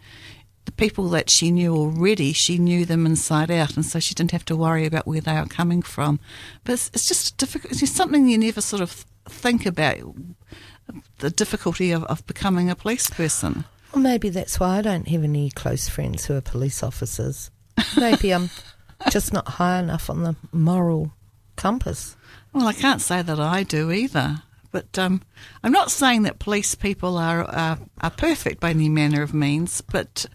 the 0.64 0.72
people 0.72 1.08
that 1.10 1.28
she 1.30 1.50
knew 1.50 1.74
already, 1.74 2.32
she 2.32 2.58
knew 2.58 2.84
them 2.84 3.06
inside 3.06 3.50
out, 3.50 3.76
and 3.76 3.84
so 3.84 4.00
she 4.00 4.14
didn't 4.14 4.32
have 4.32 4.44
to 4.46 4.56
worry 4.56 4.86
about 4.86 5.06
where 5.06 5.20
they 5.20 5.34
were 5.34 5.46
coming 5.46 5.82
from. 5.82 6.18
But 6.64 6.74
it's, 6.74 6.90
it's 6.94 7.06
just 7.06 7.36
difficult. 7.36 7.72
It's 7.72 7.80
just 7.80 7.96
something 7.96 8.28
you 8.28 8.38
never 8.38 8.60
sort 8.60 8.82
of 8.82 9.04
think 9.26 9.66
about 9.66 9.98
the 11.18 11.30
difficulty 11.30 11.92
of, 11.92 12.04
of 12.04 12.26
becoming 12.26 12.70
a 12.70 12.76
police 12.76 13.10
person. 13.10 13.64
Well, 13.92 14.02
maybe 14.02 14.28
that's 14.28 14.58
why 14.58 14.78
I 14.78 14.82
don't 14.82 15.08
have 15.08 15.22
any 15.22 15.50
close 15.50 15.88
friends 15.88 16.26
who 16.26 16.34
are 16.34 16.40
police 16.40 16.82
officers. 16.82 17.50
Maybe 17.96 18.32
I'm 18.32 18.50
just 19.10 19.32
not 19.32 19.48
high 19.48 19.78
enough 19.78 20.08
on 20.10 20.22
the 20.22 20.36
moral 20.52 21.12
compass. 21.56 22.16
Well, 22.52 22.66
I 22.66 22.72
can't 22.72 23.00
say 23.00 23.22
that 23.22 23.40
I 23.40 23.62
do 23.62 23.90
either. 23.90 24.42
But 24.70 24.98
um, 24.98 25.22
I'm 25.62 25.70
not 25.70 25.92
saying 25.92 26.22
that 26.22 26.40
police 26.40 26.74
people 26.74 27.16
are, 27.16 27.44
are 27.44 27.78
are 28.00 28.10
perfect 28.10 28.58
by 28.58 28.70
any 28.70 28.88
manner 28.88 29.22
of 29.22 29.32
means. 29.32 29.80
But 29.80 30.26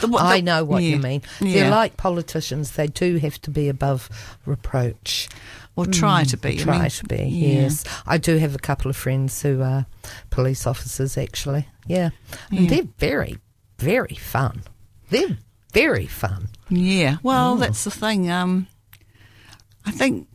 the, 0.00 0.06
what 0.06 0.22
I 0.22 0.40
know 0.40 0.64
what 0.64 0.82
yeah, 0.84 0.90
you 0.90 0.98
mean. 0.98 1.22
Yeah. 1.40 1.62
They're 1.62 1.70
like 1.70 1.96
politicians; 1.96 2.72
they 2.72 2.86
do 2.86 3.16
have 3.16 3.40
to 3.42 3.50
be 3.50 3.68
above 3.68 4.08
reproach. 4.46 5.28
or 5.74 5.84
try 5.84 6.22
to 6.24 6.36
be. 6.36 6.50
I 6.50 6.62
Try 6.62 6.78
mean, 6.80 6.90
to 6.90 7.04
be. 7.06 7.16
yeah. 7.24 7.62
Yes, 7.62 7.84
I 8.06 8.18
do 8.18 8.36
have 8.38 8.54
a 8.54 8.58
couple 8.58 8.88
of 8.88 8.96
friends 8.96 9.42
who 9.42 9.62
are 9.62 9.86
police 10.30 10.64
officers. 10.64 11.18
Actually, 11.18 11.66
yeah, 11.88 12.10
and 12.50 12.68
they're 12.68 12.88
very, 12.98 13.38
very 13.78 14.14
fun. 14.14 14.62
They're 15.10 15.38
very 15.80 16.06
fun. 16.06 16.48
Yeah. 16.68 17.16
Well, 17.22 17.56
that's 17.56 17.84
the 17.84 17.90
thing. 17.90 18.30
Um, 18.30 18.66
I 19.84 19.90
think 19.90 20.28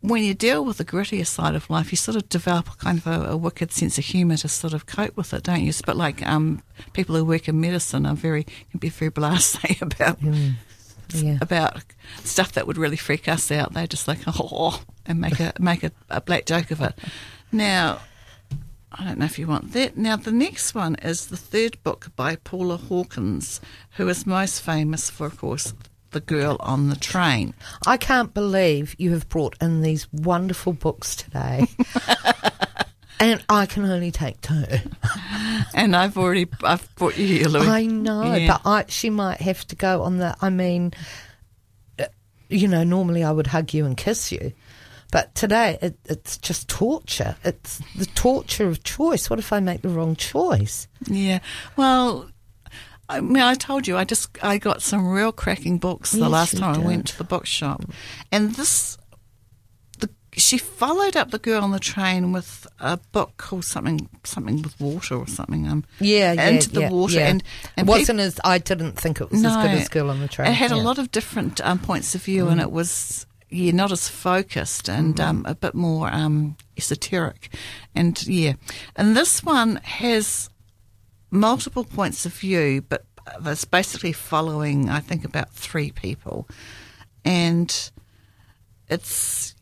when 0.00 0.22
you 0.22 0.34
deal 0.34 0.64
with 0.64 0.78
the 0.78 0.84
grittier 0.84 1.26
side 1.26 1.54
of 1.54 1.68
life, 1.70 1.90
you 1.92 1.96
sort 1.96 2.16
of 2.16 2.28
develop 2.28 2.68
a 2.70 2.76
kind 2.76 2.98
of 2.98 3.06
a, 3.06 3.30
a 3.32 3.36
wicked 3.36 3.72
sense 3.72 3.98
of 3.98 4.04
humour 4.04 4.36
to 4.38 4.48
sort 4.48 4.72
of 4.72 4.86
cope 4.86 5.16
with 5.16 5.32
it, 5.34 5.42
don't 5.42 5.60
you? 5.62 5.68
It's 5.68 5.80
a 5.80 5.84
bit 5.86 5.96
like 5.96 6.26
um, 6.26 6.62
people 6.92 7.14
who 7.16 7.24
work 7.24 7.48
in 7.48 7.60
medicine 7.60 8.06
are 8.06 8.14
very 8.14 8.44
can 8.70 8.78
be 8.80 8.88
very 8.88 9.10
blasé 9.10 9.80
about 9.88 10.18
Yeah. 11.12 11.38
about 11.40 11.82
stuff 12.24 12.52
that 12.52 12.66
would 12.66 12.78
really 12.78 12.96
freak 12.96 13.28
us 13.28 13.50
out. 13.50 13.72
They're 13.74 13.86
just 13.86 14.08
like 14.08 14.20
oh 14.26 14.82
and 15.06 15.20
make 15.20 15.38
a 15.40 15.52
make 15.60 15.82
a, 15.84 15.92
a 16.10 16.20
black 16.20 16.46
joke 16.46 16.70
of 16.70 16.80
it. 16.80 16.94
Now, 17.52 18.00
I 18.92 19.04
don't 19.04 19.18
know 19.18 19.24
if 19.26 19.38
you 19.38 19.46
want 19.46 19.72
that. 19.72 19.96
Now, 19.96 20.16
the 20.16 20.32
next 20.32 20.74
one 20.74 20.94
is 20.96 21.26
the 21.26 21.36
third 21.36 21.82
book 21.82 22.10
by 22.16 22.36
Paula 22.36 22.76
Hawkins, 22.76 23.60
who 23.92 24.08
is 24.08 24.26
most 24.26 24.60
famous 24.62 25.10
for, 25.10 25.26
of 25.26 25.38
course, 25.38 25.74
The 26.12 26.20
Girl 26.20 26.56
on 26.60 26.88
the 26.88 26.96
Train. 26.96 27.52
I 27.86 27.96
can't 27.96 28.32
believe 28.32 28.94
you 28.98 29.12
have 29.12 29.28
brought 29.28 29.56
in 29.60 29.82
these 29.82 30.10
wonderful 30.12 30.72
books 30.72 31.14
today. 31.16 31.66
and 33.20 33.44
I 33.48 33.66
can 33.66 33.84
only 33.84 34.10
take 34.10 34.40
two. 34.40 34.64
And 35.74 35.94
I've 35.96 36.16
already 36.16 36.46
I've 36.62 36.94
brought 36.96 37.18
you 37.18 37.26
here, 37.26 37.48
Louis. 37.48 37.66
I 37.66 37.86
know, 37.86 38.34
Yeah. 38.34 38.46
but 38.64 38.68
I, 38.68 38.84
she 38.88 39.10
might 39.10 39.40
have 39.40 39.66
to 39.68 39.76
go 39.76 40.02
on 40.02 40.18
the. 40.18 40.34
I 40.40 40.48
mean, 40.48 40.92
uh, 41.98 42.04
you 42.48 42.66
know, 42.68 42.82
normally 42.82 43.24
I 43.24 43.30
would 43.30 43.46
hug 43.46 43.74
you 43.74 43.84
and 43.84 43.96
kiss 43.96 44.32
you. 44.32 44.52
But 45.10 45.34
today 45.34 45.78
it, 45.80 45.98
it's 46.04 46.36
just 46.38 46.68
torture. 46.68 47.36
It's 47.44 47.80
the 47.96 48.06
torture 48.06 48.66
of 48.66 48.82
choice. 48.82 49.30
What 49.30 49.38
if 49.38 49.52
I 49.52 49.60
make 49.60 49.82
the 49.82 49.88
wrong 49.88 50.16
choice? 50.16 50.88
Yeah. 51.06 51.38
Well, 51.76 52.28
I 53.08 53.20
mean, 53.20 53.42
I 53.42 53.54
told 53.54 53.86
you, 53.86 53.96
I 53.96 54.04
just 54.04 54.36
I 54.42 54.58
got 54.58 54.82
some 54.82 55.08
real 55.08 55.32
cracking 55.32 55.78
books 55.78 56.12
the 56.12 56.18
Yes, 56.18 56.30
last 56.30 56.52
you 56.54 56.58
time 56.60 56.80
I 56.80 56.84
went 56.84 57.06
to 57.08 57.18
the 57.18 57.24
bookshop, 57.24 57.84
and 58.32 58.54
this, 58.56 58.98
the 60.00 60.10
she 60.32 60.58
followed 60.58 61.16
up 61.16 61.30
the 61.30 61.38
girl 61.38 61.62
on 61.62 61.70
the 61.70 61.78
train 61.78 62.32
with 62.32 62.66
a 62.80 62.96
book 63.12 63.36
called 63.36 63.64
something 63.64 64.08
something 64.24 64.60
with 64.60 64.80
water 64.80 65.14
or 65.14 65.28
something. 65.28 65.68
Um, 65.68 65.84
Yeah, 66.00 66.32
yeah, 66.32 66.48
into 66.48 66.70
the 66.70 66.80
yeah, 66.80 66.90
water, 66.90 67.20
yeah. 67.20 67.28
and 67.28 67.44
and 67.76 67.88
it 67.88 67.90
wasn't 67.90 68.18
as 68.18 68.40
I 68.42 68.58
didn't 68.58 68.98
think 68.98 69.20
it 69.20 69.30
was 69.30 69.44
as 69.44 69.54
good 69.56 69.70
as 69.70 69.88
Girl 69.88 70.10
on 70.10 70.18
the 70.18 70.26
Train. 70.26 70.48
It 70.48 70.54
had 70.54 70.72
a. 70.72 70.74
Mm. 70.74 70.82
lot 70.82 70.98
of 70.98 71.12
different 71.12 71.60
um, 71.64 71.78
points 71.78 72.14
of 72.16 72.22
view, 72.22 72.48
and 72.48 72.60
it 72.60 72.72
was 72.72 73.24
yeah 73.50 73.72
not 73.72 73.92
as 73.92 74.08
focused 74.08 74.88
and 74.88 75.16
Mm-hmm. 75.16 75.28
um, 75.28 75.46
a 75.46 75.54
bit 75.54 75.74
more 75.74 76.12
um, 76.12 76.56
esoteric, 76.76 77.52
and 77.94 78.26
yeah, 78.26 78.54
and 78.96 79.16
this 79.16 79.42
one 79.44 79.76
has 79.76 80.50
multiple 81.30 81.84
points 81.84 82.26
of 82.26 82.32
view, 82.32 82.82
but 82.88 83.04
it's 83.44 83.64
basically 83.64 84.12
following 84.12 84.88
I 84.88 85.00
think 85.00 85.24
about 85.24 85.50
three 85.52 85.90
people, 85.90 86.48
and 87.24 87.90
it's. 88.88 89.54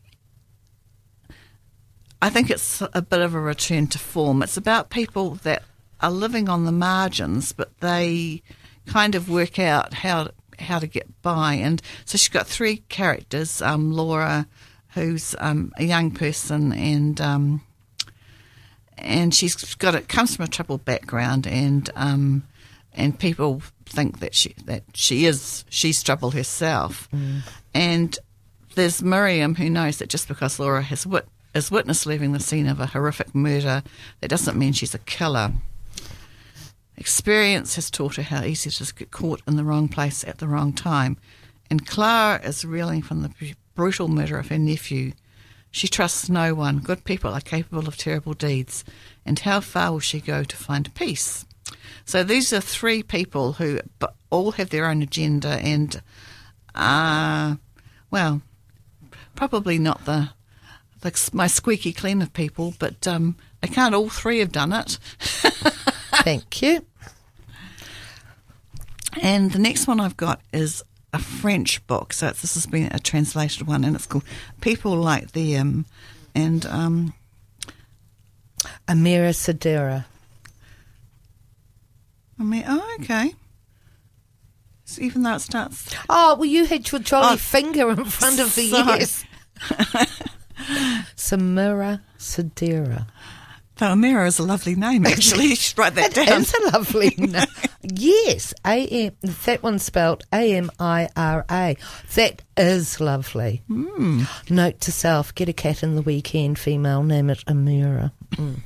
I 2.21 2.29
think 2.29 2.49
it's 2.49 2.81
a 2.93 3.01
bit 3.01 3.19
of 3.19 3.35
a 3.35 3.39
return 3.39 3.87
to 3.87 3.99
form. 3.99 4.41
It's 4.41 4.57
about 4.57 4.89
people 4.89 5.35
that 5.43 5.63
are 6.01 6.09
living 6.11 6.49
on 6.49 6.65
the 6.65 6.71
margins, 6.71 7.51
but 7.51 7.77
they 7.81 8.41
kind 8.87 9.15
of 9.15 9.29
work 9.29 9.59
out 9.59 9.93
how 9.95 10.29
how 10.59 10.79
to 10.79 10.87
get 10.87 11.21
by. 11.21 11.55
And 11.55 11.81
so 12.05 12.17
she's 12.17 12.29
got 12.29 12.47
three 12.47 12.77
characters: 12.89 13.61
um, 13.61 13.91
Laura, 13.91 14.47
who's 14.89 15.35
um, 15.39 15.71
a 15.77 15.83
young 15.83 16.11
person, 16.11 16.71
and 16.73 17.19
um, 17.21 17.61
and 18.97 19.33
she's 19.33 19.75
got 19.75 19.95
it 19.95 20.07
comes 20.07 20.35
from 20.35 20.45
a 20.45 20.49
troubled 20.49 20.85
background, 20.85 21.47
and 21.47 21.89
um, 21.95 22.43
and 22.93 23.19
people 23.19 23.61
think 23.85 24.19
that 24.19 24.33
she 24.33 24.55
that 24.65 24.83
she 24.93 25.25
is 25.25 25.65
she's 25.69 26.01
trouble 26.01 26.31
herself, 26.31 27.09
and 27.73 28.17
there's 28.75 29.01
Miriam 29.01 29.55
who 29.55 29.69
knows 29.69 29.97
that 29.97 30.09
just 30.09 30.27
because 30.27 30.59
Laura 30.59 30.81
has 30.81 31.05
wit- 31.07 31.27
is 31.53 31.71
witness 31.71 32.05
leaving 32.05 32.33
the 32.33 32.39
scene 32.39 32.67
of 32.67 32.79
a 32.79 32.87
horrific 32.87 33.33
murder, 33.33 33.83
that 34.21 34.27
doesn't 34.29 34.57
mean 34.57 34.73
she's 34.73 34.93
a 34.93 34.99
killer. 34.99 35.53
Experience 36.97 37.75
has 37.75 37.91
taught 37.91 38.15
her 38.15 38.23
how 38.23 38.43
easy 38.43 38.69
it 38.69 38.79
is 38.79 38.87
to 38.89 38.95
get 38.95 39.11
caught 39.11 39.41
in 39.47 39.57
the 39.57 39.63
wrong 39.63 39.87
place 39.87 40.23
at 40.23 40.37
the 40.37 40.47
wrong 40.47 40.71
time. 40.71 41.17
And 41.69 41.85
Clara 41.85 42.41
is 42.41 42.63
reeling 42.63 43.01
from 43.01 43.21
the 43.21 43.55
brutal 43.73 44.07
murder 44.07 44.37
of 44.37 44.47
her 44.47 44.57
nephew. 44.57 45.11
She 45.71 45.87
trusts 45.87 46.29
no 46.29 46.55
one. 46.55 46.79
Good 46.79 47.03
people 47.03 47.33
are 47.33 47.41
capable 47.41 47.87
of 47.87 47.97
terrible 47.97 48.33
deeds. 48.33 48.85
And 49.25 49.39
how 49.39 49.59
far 49.59 49.91
will 49.91 49.99
she 49.99 50.21
go 50.21 50.43
to 50.43 50.55
find 50.55 50.93
peace? 50.95 51.45
So 52.05 52.23
these 52.23 52.53
are 52.53 52.61
three 52.61 53.03
people 53.03 53.53
who 53.53 53.81
all 54.29 54.53
have 54.53 54.69
their 54.69 54.85
own 54.85 55.01
agenda 55.01 55.49
and 55.49 56.01
are, 56.73 57.57
well, 58.11 58.41
probably 59.35 59.79
not 59.79 60.05
the, 60.05 60.29
the 61.01 61.29
my 61.33 61.47
squeaky 61.47 61.91
clean 61.91 62.21
of 62.21 62.31
people, 62.33 62.73
but 62.79 63.05
um, 63.07 63.35
they 63.61 63.67
can't 63.67 63.95
all 63.95 64.09
three 64.09 64.39
have 64.39 64.51
done 64.51 64.71
it. 64.71 64.97
Thank 66.23 66.61
you. 66.61 66.85
And 69.21 69.51
the 69.51 69.59
next 69.59 69.87
one 69.87 69.99
I've 69.99 70.17
got 70.17 70.41
is 70.51 70.83
a 71.13 71.19
French 71.19 71.85
book. 71.87 72.11
So 72.13 72.27
it's, 72.27 72.41
this 72.41 72.53
has 72.55 72.65
been 72.65 72.91
a 72.91 72.99
translated 72.99 73.65
one, 73.67 73.83
and 73.85 73.95
it's 73.95 74.05
called 74.07 74.25
People 74.61 74.95
Like 74.97 75.31
Them. 75.31 75.85
And 76.33 76.65
um, 76.65 77.13
Amira 78.87 79.29
Sedira. 79.31 80.05
I 82.37 82.43
mean, 82.43 82.65
oh, 82.67 82.97
okay. 82.99 83.33
So 84.83 85.01
even 85.01 85.23
though 85.23 85.35
it 85.35 85.39
starts, 85.39 85.95
Oh, 86.09 86.35
well, 86.35 86.45
you 86.45 86.65
had 86.65 86.91
your 86.91 86.99
jolly 86.99 87.35
Oh, 87.35 87.37
finger 87.37 87.89
in 87.91 88.03
front 88.05 88.39
of 88.39 88.53
the 88.55 88.69
sorry. 88.69 88.99
yes. 88.99 89.23
Samira 91.15 92.01
Sedira. 92.19 93.07
Amira 93.77 94.25
is 94.27 94.39
a 94.39 94.43
lovely 94.43 94.75
name, 94.75 95.05
actually. 95.07 95.47
you 95.47 95.55
should 95.55 95.77
write 95.77 95.95
that 95.95 96.13
down. 96.13 96.41
It's 96.41 96.53
a 96.53 96.61
lovely 96.71 97.13
name. 97.17 97.45
yes, 97.83 98.53
A 98.65 98.85
M. 98.87 99.11
That 99.45 99.61
one's 99.63 99.83
spelled 99.83 100.23
A 100.33 100.55
M 100.55 100.71
I 100.79 101.09
R 101.15 101.45
A. 101.49 101.75
That 102.15 102.41
is 102.57 102.99
lovely. 103.01 103.61
Hmm. 103.67 104.23
Note 104.49 104.79
to 104.81 104.91
self: 104.91 105.33
get 105.35 105.49
a 105.49 105.53
cat 105.53 105.83
in 105.83 105.95
the 105.95 106.01
weekend. 106.01 106.57
Female, 106.57 107.03
name 107.03 107.29
it 107.29 107.43
Amira. 107.45 108.11
Hmm. 108.35 108.53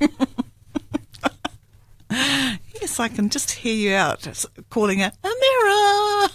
Yes, 2.80 2.98
I 2.98 3.08
can 3.08 3.28
just 3.28 3.50
hear 3.52 3.74
you 3.74 3.94
out 3.94 4.26
calling 4.70 4.98
it 5.00 5.12
Amira. 5.22 6.30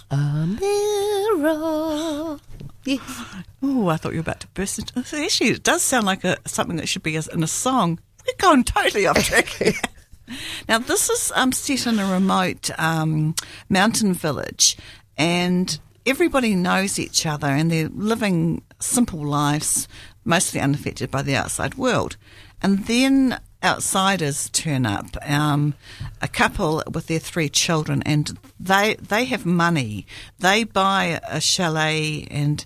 Amira. 1.36 2.40
Yes. 2.84 3.00
Oh, 3.68 3.88
I 3.88 3.96
thought 3.96 4.12
you 4.12 4.18
were 4.18 4.22
about 4.22 4.40
to 4.40 4.46
burst 4.48 4.78
into. 4.78 4.96
Actually, 5.00 5.50
it 5.50 5.64
does 5.64 5.82
sound 5.82 6.06
like 6.06 6.22
a 6.22 6.36
something 6.46 6.76
that 6.76 6.88
should 6.88 7.02
be 7.02 7.16
in 7.16 7.42
a 7.42 7.46
song. 7.48 7.98
We're 8.26 8.48
going 8.48 8.64
totally 8.64 9.06
off 9.06 9.22
track. 9.24 9.46
here. 9.46 9.72
now, 10.68 10.78
this 10.78 11.08
is 11.08 11.32
um, 11.34 11.52
set 11.52 11.86
in 11.86 11.98
a 11.98 12.10
remote 12.10 12.70
um, 12.78 13.34
mountain 13.68 14.14
village, 14.14 14.76
and 15.16 15.78
everybody 16.04 16.54
knows 16.54 16.98
each 16.98 17.26
other, 17.26 17.46
and 17.46 17.70
they're 17.70 17.88
living 17.88 18.62
simple 18.78 19.24
lives, 19.24 19.88
mostly 20.24 20.60
unaffected 20.60 21.10
by 21.10 21.22
the 21.22 21.36
outside 21.36 21.76
world. 21.76 22.16
And 22.62 22.86
then 22.86 23.38
outsiders 23.62 24.48
turn 24.50 24.86
up, 24.86 25.16
um, 25.22 25.74
a 26.20 26.28
couple 26.28 26.82
with 26.92 27.06
their 27.06 27.18
three 27.18 27.48
children, 27.48 28.02
and 28.04 28.38
they 28.58 28.94
they 28.96 29.24
have 29.26 29.46
money. 29.46 30.06
They 30.38 30.64
buy 30.64 31.20
a 31.28 31.40
chalet, 31.40 32.26
and 32.30 32.64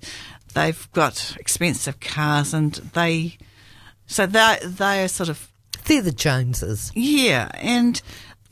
they've 0.54 0.88
got 0.92 1.36
expensive 1.38 2.00
cars, 2.00 2.54
and 2.54 2.74
they 2.94 3.38
so 4.10 4.26
they 4.26 4.58
they 4.64 5.04
are 5.04 5.08
sort 5.08 5.28
of 5.28 5.52
They're 5.84 6.02
the 6.02 6.10
Joneses. 6.10 6.90
yeah, 6.94 7.48
and 7.54 8.02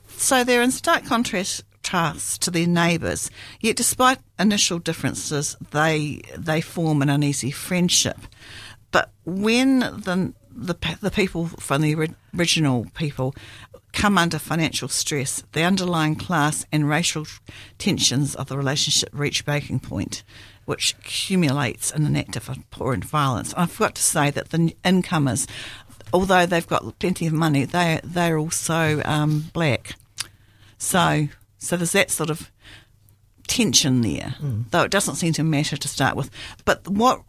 so 0.07 0.45
they're 0.45 0.62
in 0.62 0.71
stark 0.71 1.05
contrast 1.05 1.65
to 1.83 2.50
their 2.50 2.67
neighbours. 2.67 3.31
Yet, 3.61 3.77
despite 3.77 4.19
initial 4.38 4.79
differences, 4.79 5.57
they 5.73 6.21
they 6.37 6.61
form 6.61 7.03
an 7.03 7.11
uneasy 7.11 7.50
friendship. 7.50 8.19
But 8.93 9.11
when 9.25 9.81
the 9.81 10.33
the, 10.50 10.75
the 11.00 11.11
people 11.11 11.47
from 11.47 11.83
the 11.83 12.15
original 12.37 12.87
people 12.95 13.35
come 13.93 14.17
under 14.17 14.38
financial 14.38 14.88
stress, 14.88 15.42
the 15.53 15.64
underlying 15.64 16.14
class 16.14 16.64
and 16.71 16.88
racial 16.88 17.27
tensions 17.79 18.37
of 18.37 18.47
the 18.47 18.57
relationship 18.57 19.09
reach 19.12 19.44
breaking 19.44 19.81
point, 19.81 20.23
which 20.68 20.94
accumulates 20.98 21.90
in 21.90 22.04
an 22.04 22.14
act 22.14 22.37
of 22.37 22.50
abhorrent 22.50 23.02
violence. 23.02 23.54
I 23.57 23.64
forgot 23.64 23.94
to 23.94 24.02
say 24.02 24.31
that 24.31 24.50
the 24.50 24.76
incomers, 24.85 25.46
although 26.12 26.44
they've 26.44 26.66
got 26.66 26.98
plenty 26.98 27.26
of 27.26 27.33
money, 27.33 27.64
they 27.64 28.00
they're 28.04 28.37
also 28.37 29.00
um, 29.07 29.46
black. 29.54 29.94
So 30.76 31.28
so 31.57 31.78
there's 31.78 31.92
that 31.92 32.11
sort 32.11 32.28
of 32.28 32.50
tension 33.46 34.02
there, 34.02 34.35
though 34.70 34.83
it 34.83 34.90
doesn't 34.90 35.14
seem 35.14 35.33
to 35.33 35.42
matter 35.42 35.78
to 35.78 35.88
start 35.88 36.16
with. 36.16 36.31
But 36.66 36.87
what 36.87 37.22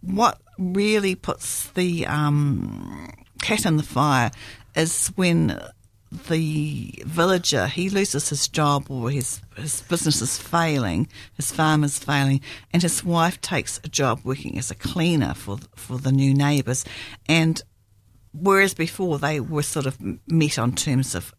what 0.00 0.40
really 0.56 1.16
puts 1.16 1.70
the 1.70 2.06
um, 2.06 3.12
cat 3.42 3.66
in 3.66 3.76
the 3.76 3.82
fire 3.82 4.30
is 4.76 5.08
when 5.16 5.60
the 6.28 6.94
villager 7.04 7.66
he 7.66 7.88
loses 7.90 8.28
his 8.28 8.48
job 8.48 8.90
or 8.90 9.10
his 9.10 9.40
his 9.56 9.82
business 9.82 10.20
is 10.20 10.38
failing, 10.38 11.08
his 11.34 11.52
farm 11.52 11.84
is 11.84 11.98
failing, 11.98 12.40
and 12.72 12.82
his 12.82 13.04
wife 13.04 13.40
takes 13.40 13.80
a 13.84 13.88
job 13.88 14.20
working 14.24 14.58
as 14.58 14.70
a 14.70 14.74
cleaner 14.74 15.34
for 15.34 15.58
for 15.74 15.98
the 15.98 16.12
new 16.12 16.34
neighbours, 16.34 16.84
and 17.28 17.62
whereas 18.32 18.74
before 18.74 19.18
they 19.18 19.40
were 19.40 19.62
sort 19.62 19.86
of 19.86 19.98
met 20.26 20.58
on 20.58 20.72
terms 20.72 21.14
of 21.14 21.34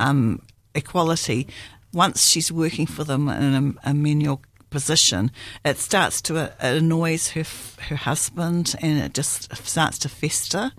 um, 0.00 0.40
equality, 0.74 1.46
once 1.92 2.28
she's 2.28 2.52
working 2.52 2.86
for 2.86 3.04
them 3.04 3.28
in 3.28 3.76
a, 3.84 3.90
a 3.90 3.94
menial 3.94 4.40
position, 4.70 5.30
it 5.64 5.78
starts 5.78 6.20
to 6.22 6.38
uh, 6.38 6.50
it 6.62 6.78
annoys 6.78 7.30
her 7.30 7.44
her 7.88 7.96
husband, 7.96 8.74
and 8.80 8.98
it 8.98 9.14
just 9.14 9.54
starts 9.56 9.98
to 10.00 10.08
fester. 10.08 10.72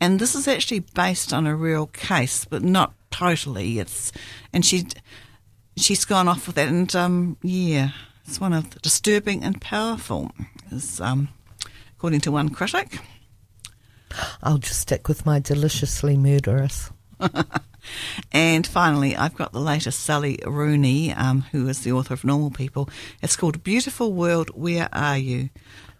And 0.00 0.18
this 0.18 0.34
is 0.34 0.48
actually 0.48 0.80
based 0.80 1.32
on 1.32 1.46
a 1.46 1.54
real 1.54 1.86
case, 1.86 2.44
but 2.44 2.62
not 2.62 2.94
totally. 3.10 3.78
It's 3.78 4.12
and 4.52 4.64
she 4.64 4.86
she's 5.76 6.04
gone 6.04 6.28
off 6.28 6.46
with 6.46 6.56
that, 6.56 6.68
and 6.68 6.94
um, 6.96 7.36
yeah, 7.42 7.90
it's 8.26 8.40
one 8.40 8.52
of 8.52 8.70
the 8.70 8.80
disturbing 8.80 9.44
and 9.44 9.60
powerful, 9.60 10.30
is 10.70 11.00
um, 11.00 11.28
according 11.96 12.20
to 12.22 12.32
one 12.32 12.50
critic. 12.50 12.98
I'll 14.42 14.58
just 14.58 14.80
stick 14.80 15.08
with 15.08 15.24
my 15.24 15.38
deliciously 15.38 16.16
murderous. 16.16 16.90
And 18.32 18.66
finally, 18.66 19.16
I've 19.16 19.34
got 19.34 19.52
the 19.52 19.60
latest 19.60 20.00
Sally 20.00 20.38
Rooney, 20.46 21.12
um, 21.12 21.42
who 21.52 21.68
is 21.68 21.80
the 21.80 21.92
author 21.92 22.14
of 22.14 22.24
Normal 22.24 22.50
People. 22.50 22.88
It's 23.22 23.36
called 23.36 23.62
Beautiful 23.62 24.12
World, 24.12 24.50
Where 24.54 24.88
Are 24.92 25.18
You? 25.18 25.50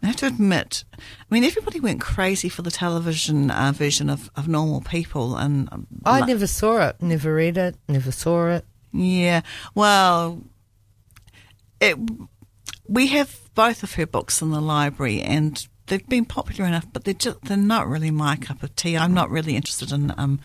I 0.03 0.07
have 0.07 0.17
to 0.17 0.27
admit, 0.27 0.85
I 0.99 1.35
mean, 1.35 1.45
everybody 1.45 1.79
went 1.79 2.01
crazy 2.01 2.49
for 2.49 2.63
the 2.63 2.71
television 2.71 3.51
uh, 3.51 3.73
version 3.73 4.09
of, 4.09 4.31
of 4.35 4.49
Normal 4.49 4.81
People. 4.81 5.37
and 5.37 5.69
um, 5.73 5.87
I 6.07 6.25
never 6.25 6.47
saw 6.47 6.89
it, 6.89 7.03
never 7.03 7.35
read 7.35 7.59
it, 7.59 7.77
never 7.87 8.11
saw 8.11 8.49
it. 8.49 8.65
Yeah, 8.93 9.43
well, 9.75 10.43
it, 11.81 11.99
we 12.89 13.09
have 13.09 13.41
both 13.55 13.83
of 13.83 13.95
her 13.95 14.07
books 14.07 14.41
in 14.41 14.51
the 14.51 14.61
library, 14.61 15.21
and 15.21 15.67
they've 15.87 16.09
been 16.09 16.25
popular 16.25 16.67
enough, 16.67 16.87
but 16.93 17.05
they're 17.05 17.15
just, 17.15 17.43
they're 17.43 17.57
not 17.57 17.87
really 17.87 18.11
my 18.11 18.37
cup 18.37 18.63
of 18.63 18.75
tea. 18.77 18.97
I'm 18.97 19.15
not 19.15 19.31
really 19.31 19.55
interested 19.55 19.93
in 19.93 20.15
um 20.17 20.41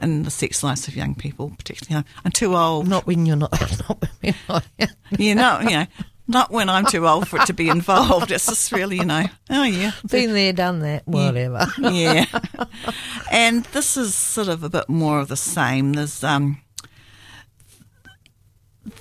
in 0.00 0.22
the 0.22 0.30
sex 0.30 0.62
lives 0.62 0.88
of 0.88 0.96
young 0.96 1.14
people, 1.14 1.52
particularly. 1.58 1.98
I'm, 1.98 2.22
I'm 2.24 2.32
too 2.32 2.56
old. 2.56 2.88
Not 2.88 3.06
when 3.06 3.26
you're 3.26 3.36
not. 3.36 3.52
Not 3.88 4.00
when 4.00 4.10
you're 4.22 4.34
not. 4.48 4.66
you 5.18 5.34
know, 5.34 5.60
you 5.60 5.70
know, 5.70 5.86
not 6.28 6.50
when 6.52 6.68
I'm 6.68 6.86
too 6.86 7.08
old 7.08 7.26
for 7.26 7.40
it 7.40 7.46
to 7.46 7.52
be 7.52 7.68
involved. 7.68 8.30
It's 8.30 8.46
just 8.46 8.70
really, 8.72 8.96
you 8.98 9.04
know, 9.04 9.24
oh 9.50 9.64
yeah, 9.64 9.90
Been 10.08 10.32
there, 10.32 10.52
done 10.52 10.78
that. 10.80 11.06
Whatever. 11.06 11.66
yeah. 11.78 12.24
and 13.32 13.64
this 13.66 13.96
is 13.96 14.14
sort 14.14 14.48
of 14.48 14.62
a 14.62 14.68
bit 14.68 14.88
more 14.88 15.18
of 15.18 15.28
the 15.28 15.36
same. 15.36 15.94
There's 15.94 16.22
um, 16.22 16.60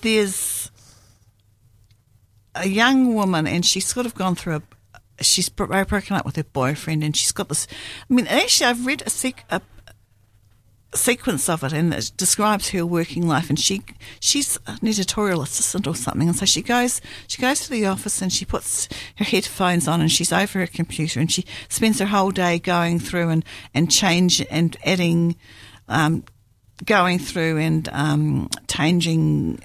there's 0.01 0.71
a 2.55 2.67
young 2.67 3.13
woman, 3.13 3.47
and 3.47 3.65
she's 3.65 3.85
sort 3.85 4.05
of 4.05 4.15
gone 4.15 4.35
through 4.35 4.55
a. 4.55 4.61
She's 5.21 5.49
bro- 5.49 5.67
broken 5.85 6.15
up 6.15 6.25
with 6.25 6.37
her 6.37 6.43
boyfriend, 6.43 7.03
and 7.03 7.15
she's 7.15 7.31
got 7.31 7.49
this. 7.49 7.67
I 8.09 8.13
mean, 8.13 8.27
actually, 8.27 8.67
I've 8.67 8.85
read 8.85 9.03
a, 9.05 9.09
sec, 9.09 9.43
a 9.49 9.61
sequence 10.93 11.47
of 11.49 11.63
it, 11.63 11.73
and 11.73 11.93
it 11.93 12.11
describes 12.17 12.69
her 12.69 12.85
working 12.85 13.27
life. 13.27 13.49
And 13.49 13.59
she 13.59 13.83
she's 14.19 14.57
an 14.67 14.87
editorial 14.87 15.41
assistant 15.41 15.87
or 15.87 15.95
something, 15.95 16.27
and 16.27 16.37
so 16.37 16.45
she 16.45 16.61
goes 16.61 17.01
she 17.27 17.41
goes 17.41 17.61
to 17.61 17.69
the 17.69 17.85
office 17.85 18.21
and 18.21 18.31
she 18.31 18.45
puts 18.45 18.87
her 19.17 19.25
headphones 19.25 19.87
on, 19.87 20.01
and 20.01 20.11
she's 20.11 20.33
over 20.33 20.59
her 20.59 20.67
computer, 20.67 21.19
and 21.19 21.31
she 21.31 21.45
spends 21.67 21.99
her 21.99 22.07
whole 22.07 22.31
day 22.31 22.59
going 22.59 22.99
through 22.99 23.29
and 23.29 23.45
and 23.73 23.91
change 23.91 24.45
and 24.49 24.77
adding, 24.83 25.35
um, 25.87 26.23
going 26.85 27.19
through 27.19 27.57
and 27.57 27.89
um, 27.91 28.49
changing 28.67 29.59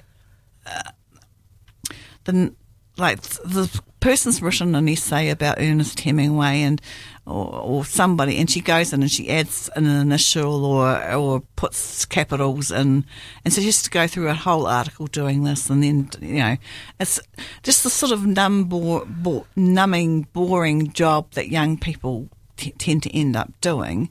the 2.25 2.53
like 2.97 3.21
the 3.21 3.81
person's 3.99 4.41
written 4.41 4.75
an 4.75 4.87
essay 4.87 5.29
about 5.29 5.59
Ernest 5.59 5.99
Hemingway 5.99 6.61
and 6.61 6.81
or, 7.25 7.59
or 7.59 7.85
somebody, 7.85 8.37
and 8.37 8.49
she 8.49 8.61
goes 8.61 8.93
in 8.93 9.01
and 9.01 9.11
she 9.11 9.29
adds 9.29 9.69
an 9.75 9.85
initial 9.85 10.63
or 10.63 11.13
or 11.13 11.41
puts 11.55 12.05
capitals 12.05 12.71
in, 12.71 13.05
and 13.43 13.53
so 13.53 13.61
she 13.61 13.67
has 13.67 13.81
to 13.83 13.89
go 13.89 14.07
through 14.07 14.29
a 14.29 14.33
whole 14.33 14.67
article 14.67 15.07
doing 15.07 15.43
this, 15.43 15.69
and 15.69 15.83
then 15.83 16.09
you 16.21 16.39
know, 16.39 16.57
it's 16.99 17.19
just 17.63 17.83
the 17.83 17.89
sort 17.89 18.11
of 18.11 18.25
numb, 18.25 18.65
bore, 18.65 19.05
bore, 19.05 19.45
numbing, 19.55 20.27
boring 20.33 20.91
job 20.91 21.31
that 21.31 21.49
young 21.49 21.77
people 21.77 22.29
t- 22.57 22.71
tend 22.71 23.03
to 23.03 23.17
end 23.17 23.35
up 23.35 23.51
doing, 23.61 24.09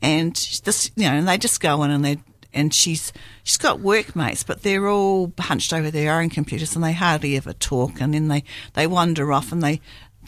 and 0.00 0.34
this 0.64 0.90
you 0.96 1.04
know, 1.04 1.14
and 1.14 1.28
they 1.28 1.38
just 1.38 1.60
go 1.60 1.82
in 1.82 1.90
and 1.90 2.04
they 2.04 2.18
and 2.54 2.72
she's 2.72 3.12
she's 3.42 3.58
got 3.58 3.80
workmates, 3.80 4.44
but 4.44 4.62
they're 4.62 4.88
all 4.88 5.32
hunched 5.38 5.72
over 5.72 5.90
their 5.90 6.18
own 6.18 6.30
computers 6.30 6.74
and 6.74 6.84
they 6.84 6.92
hardly 6.92 7.36
ever 7.36 7.52
talk. 7.52 8.00
And 8.00 8.14
then 8.14 8.28
they 8.28 8.44
they 8.74 8.86
wander 8.86 9.32
off 9.32 9.52
and 9.52 9.62
they 9.62 9.80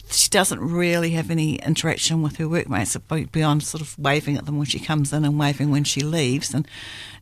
she 0.09 0.29
doesn't 0.29 0.59
really 0.59 1.11
have 1.11 1.29
any 1.29 1.55
interaction 1.55 2.21
with 2.21 2.37
her 2.37 2.47
workmates 2.47 2.95
beyond 3.31 3.63
sort 3.63 3.81
of 3.81 3.97
waving 3.99 4.37
at 4.37 4.45
them 4.45 4.57
when 4.57 4.65
she 4.65 4.79
comes 4.79 5.11
in 5.11 5.25
and 5.25 5.39
waving 5.39 5.71
when 5.71 5.83
she 5.83 6.01
leaves. 6.01 6.53
And 6.53 6.67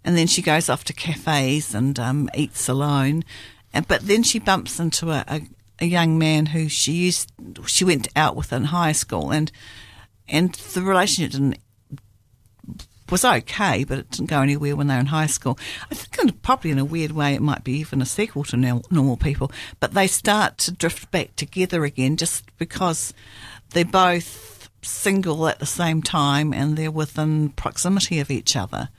and 0.04 0.18
then 0.18 0.28
she 0.28 0.42
goes 0.42 0.70
off 0.70 0.84
to 0.86 0.94
cafes 0.94 1.74
and 1.74 2.00
um, 2.00 2.30
eats 2.36 2.70
alone. 2.70 3.24
And 3.74 3.88
but 3.88 4.02
then 4.02 4.24
she 4.24 4.40
bumps 4.40 4.80
into 4.80 5.12
a, 5.12 5.26
a, 5.28 5.42
a 5.80 5.86
young 5.86 6.18
man 6.18 6.48
who 6.48 6.70
she 6.70 6.92
used 6.92 7.32
she 7.66 7.84
went 7.84 8.08
out 8.16 8.36
with 8.36 8.54
in 8.54 8.66
high 8.66 8.94
school 8.94 9.32
and 9.32 9.52
and 10.28 10.54
the 10.54 10.82
relationship 10.82 11.34
didn't 11.34 11.60
was 13.10 13.24
okay, 13.24 13.84
but 13.84 14.00
it 14.00 14.12
didn't 14.12 14.30
go 14.30 14.42
anywhere 14.42 14.76
when 14.76 14.88
they 14.88 14.96
were 14.96 15.00
in 15.00 15.06
high 15.08 15.28
school. 15.28 15.58
I 15.92 15.96
think 15.96 16.42
probably 16.42 16.72
in 16.72 16.80
a 16.80 16.86
weird 16.86 17.12
way 17.12 17.34
it 17.36 17.42
might 17.42 17.64
be 17.64 17.74
even 17.74 18.02
a 18.02 18.06
sequel 18.06 18.44
to 18.46 18.58
Normal 18.58 19.18
People, 19.18 19.52
but 19.80 19.94
they 19.94 20.08
start 20.08 20.58
to 20.60 20.72
drift 20.72 21.12
back 21.12 21.36
together 21.36 21.86
again 21.86 22.18
just 22.18 22.46
because 22.58 23.14
they're 23.72 23.86
both 23.86 24.70
single 24.82 25.48
at 25.48 25.60
the 25.60 25.66
same 25.66 26.02
time 26.02 26.54
and 26.54 26.78
they're 26.78 26.92
within 26.92 27.50
proximity 27.50 28.20
of 28.20 28.30
each 28.30 28.56
other. 28.56 28.90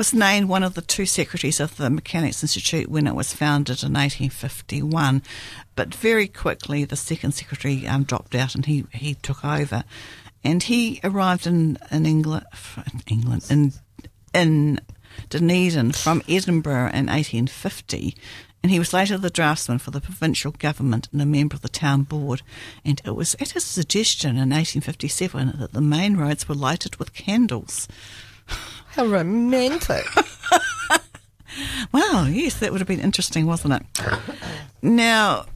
was 0.00 0.14
named 0.14 0.48
one 0.48 0.62
of 0.62 0.72
the 0.72 0.80
two 0.80 1.04
secretaries 1.04 1.60
of 1.60 1.76
the 1.76 1.90
Mechanics 1.90 2.42
Institute 2.42 2.88
when 2.88 3.06
it 3.06 3.14
was 3.14 3.34
founded 3.34 3.82
in 3.82 3.92
1851. 3.92 5.22
But 5.76 5.94
very 5.94 6.26
quickly, 6.26 6.86
the 6.86 6.96
second 6.96 7.32
secretary 7.32 7.86
um, 7.86 8.04
dropped 8.04 8.34
out 8.34 8.54
and 8.54 8.64
he, 8.64 8.86
he 8.94 9.12
took 9.16 9.44
over. 9.44 9.84
And 10.42 10.62
he 10.62 11.00
arrived 11.04 11.46
in, 11.46 11.76
in 11.90 12.06
England, 12.06 12.46
England, 13.08 13.46
in, 13.50 13.74
in 14.32 14.80
Dunedin 15.28 15.92
from 15.92 16.22
Edinburgh 16.26 16.92
in 16.94 17.08
1850 17.08 18.16
and 18.62 18.72
he 18.72 18.78
was 18.78 18.94
later 18.94 19.18
the 19.18 19.28
draftsman 19.28 19.78
for 19.78 19.90
the 19.90 20.00
provincial 20.00 20.52
government 20.52 21.08
and 21.12 21.20
a 21.20 21.26
member 21.26 21.56
of 21.56 21.62
the 21.62 21.68
town 21.68 22.02
board. 22.02 22.42
And 22.84 23.00
it 23.04 23.12
was 23.12 23.34
at 23.34 23.50
his 23.50 23.64
suggestion 23.64 24.30
in 24.30 24.50
1857 24.50 25.56
that 25.58 25.72
the 25.72 25.80
main 25.80 26.16
roads 26.16 26.46
were 26.46 26.54
lighted 26.54 26.96
with 26.96 27.14
candles. 27.14 27.88
How 29.00 29.06
romantic. 29.06 30.04
wow, 31.92 32.26
yes, 32.30 32.58
that 32.58 32.70
would 32.70 32.82
have 32.82 32.88
been 32.88 33.00
interesting, 33.00 33.46
wasn't 33.46 33.72
it? 33.72 33.82
Now, 34.82 35.46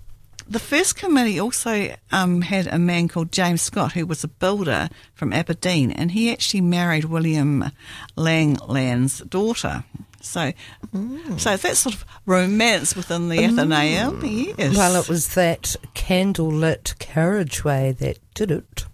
the 0.49 0.59
first 0.59 0.97
committee 0.97 1.39
also 1.39 1.95
um, 2.11 2.41
had 2.41 2.67
a 2.69 2.79
man 2.79 3.07
called 3.07 3.33
James 3.33 3.61
Scott, 3.61 3.93
who 3.93 4.07
was 4.07 4.25
a 4.25 4.29
builder 4.29 4.89
from 5.13 5.35
Aberdeen, 5.35 5.91
and 5.91 6.13
he 6.13 6.33
actually 6.33 6.63
married 6.63 7.05
William 7.05 7.71
Langland's 8.17 9.19
daughter. 9.19 9.85
So, 10.23 10.53
mm. 10.95 11.39
so 11.39 11.55
that 11.55 11.77
sort 11.77 11.97
of 11.97 12.07
romance 12.25 12.97
within 12.97 13.29
the 13.29 13.45
Athenaeum, 13.45 14.23
mm. 14.23 14.55
yes. 14.57 14.75
Well, 14.75 14.99
it 15.03 15.07
was 15.07 15.35
that 15.35 15.77
candlelit 15.95 16.99
carriageway 16.99 17.93
that 17.93 18.21
did 18.33 18.51
it. 18.51 18.87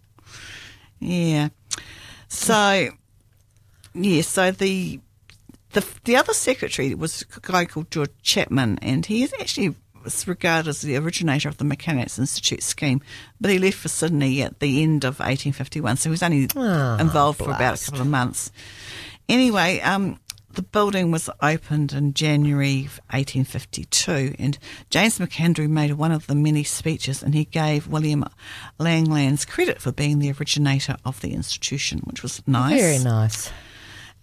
Yeah. 0.99 1.51
So, 2.27 2.91
yeah, 3.95 4.23
so 4.23 4.51
the 4.51 5.01
the 5.73 5.87
the 6.05 6.17
other 6.17 6.33
secretary 6.33 6.95
was 6.95 7.25
a 7.37 7.41
guy 7.41 7.65
called 7.65 7.91
George 7.91 8.11
Chapman, 8.23 8.79
and 8.83 9.07
he 9.07 9.23
is 9.23 9.33
actually 9.41 9.75
was 10.05 10.27
regarded 10.27 10.69
as 10.69 10.81
the 10.81 10.97
originator 10.97 11.49
of 11.49 11.59
the 11.59 11.65
Mechanics 11.65 12.19
Institute 12.19 12.63
scheme, 12.63 13.01
but 13.41 13.51
he 13.51 13.59
left 13.59 13.77
for 13.77 13.89
Sydney 13.89 14.43
at 14.43 14.61
the 14.61 14.83
end 14.83 15.05
of 15.05 15.19
1851, 15.19 15.97
so 15.97 16.09
he 16.09 16.11
was 16.11 16.23
only 16.23 16.49
oh, 16.57 16.97
involved 16.99 17.39
blast. 17.39 17.51
for 17.51 17.55
about 17.55 17.81
a 17.81 17.85
couple 17.85 18.01
of 18.01 18.07
months. 18.07 18.51
Anyway, 19.29 19.81
um, 19.81 20.19
the 20.53 20.63
building 20.63 21.11
was 21.11 21.31
opened 21.41 21.93
in 21.93 22.15
January 22.15 22.83
1852, 23.11 24.35
and 24.39 24.59
James 24.89 25.19
Macandrew 25.19 25.69
made 25.69 25.93
one 25.93 26.13
of 26.13 26.27
the 26.27 26.35
many 26.35 26.65
speeches, 26.65 27.23
and 27.23 27.35
he 27.35 27.45
gave 27.45 27.87
William 27.87 28.25
Langlands 28.79 29.47
credit 29.47 29.81
for 29.81 29.93
being 29.93 30.19
the 30.19 30.33
originator 30.33 30.97
of 31.05 31.21
the 31.21 31.33
institution, 31.33 32.01
which 32.05 32.23
was 32.23 32.43
nice. 32.47 32.81
Very 32.81 32.99
nice. 32.99 33.51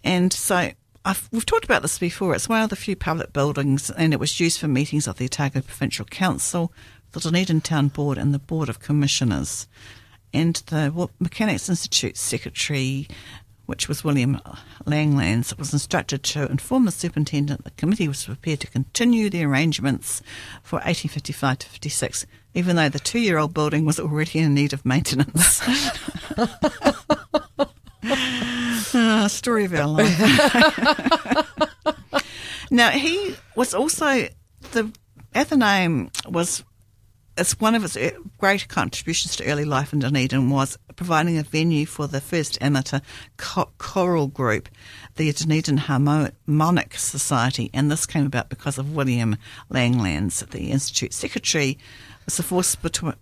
And 0.08 0.32
so 0.32 0.70
I've, 1.04 1.28
we've 1.30 1.44
talked 1.44 1.66
about 1.66 1.82
this 1.82 1.98
before. 1.98 2.34
It's 2.34 2.48
one 2.48 2.62
of 2.62 2.70
the 2.70 2.76
few 2.76 2.96
public 2.96 3.34
buildings, 3.34 3.90
and 3.90 4.14
it 4.14 4.18
was 4.18 4.40
used 4.40 4.58
for 4.58 4.66
meetings 4.66 5.06
of 5.06 5.18
the 5.18 5.26
Otago 5.26 5.60
Provincial 5.60 6.06
Council, 6.06 6.72
the 7.12 7.20
Dunedin 7.20 7.60
Town 7.60 7.88
Board, 7.88 8.16
and 8.16 8.32
the 8.32 8.38
Board 8.38 8.70
of 8.70 8.80
Commissioners. 8.80 9.68
And 10.32 10.56
the 10.68 11.10
Mechanics 11.20 11.68
Institute 11.68 12.16
secretary, 12.16 13.06
which 13.66 13.86
was 13.86 14.02
William 14.02 14.40
Langlands, 14.86 15.58
was 15.58 15.74
instructed 15.74 16.22
to 16.22 16.50
inform 16.50 16.86
the 16.86 16.90
superintendent 16.90 17.64
that 17.64 17.74
the 17.74 17.78
committee 17.78 18.08
was 18.08 18.24
prepared 18.24 18.60
to 18.60 18.66
continue 18.66 19.28
the 19.28 19.44
arrangements 19.44 20.22
for 20.62 20.76
1855 20.76 21.58
to 21.58 21.68
56, 21.68 22.24
even 22.54 22.76
though 22.76 22.88
the 22.88 22.98
two 22.98 23.18
year 23.18 23.36
old 23.36 23.52
building 23.52 23.84
was 23.84 24.00
already 24.00 24.38
in 24.38 24.54
need 24.54 24.72
of 24.72 24.86
maintenance. 24.86 25.60
uh, 28.02 29.28
story 29.28 29.64
of 29.64 29.74
our 29.74 29.86
life. 29.86 30.18
now, 32.70 32.90
he 32.90 33.34
was 33.54 33.74
also, 33.74 34.28
the 34.72 34.92
Athenaeum 35.34 36.10
was, 36.26 36.64
as 37.36 37.58
one 37.60 37.74
of 37.74 37.84
its 37.84 37.96
great 38.38 38.68
contributions 38.68 39.36
to 39.36 39.46
early 39.46 39.64
life 39.64 39.92
in 39.92 40.00
Dunedin 40.00 40.50
was 40.50 40.78
providing 40.96 41.38
a 41.38 41.42
venue 41.42 41.86
for 41.86 42.06
the 42.06 42.20
first 42.20 42.58
amateur 42.60 43.00
choral 43.36 44.26
group, 44.26 44.68
the 45.16 45.32
Dunedin 45.32 45.78
Harmonic 45.78 46.94
Society, 46.96 47.70
and 47.72 47.90
this 47.90 48.06
came 48.06 48.26
about 48.26 48.48
because 48.48 48.78
of 48.78 48.94
William 48.94 49.36
Langlands, 49.70 50.48
the 50.50 50.70
Institute 50.70 51.12
secretary, 51.12 51.78
was 52.24 52.36
the 52.36 52.42
force 52.42 52.76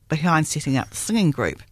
behind 0.09 0.47
setting 0.47 0.77
up 0.77 0.91
the 0.91 0.97
singing 0.97 1.31
group 1.31 1.63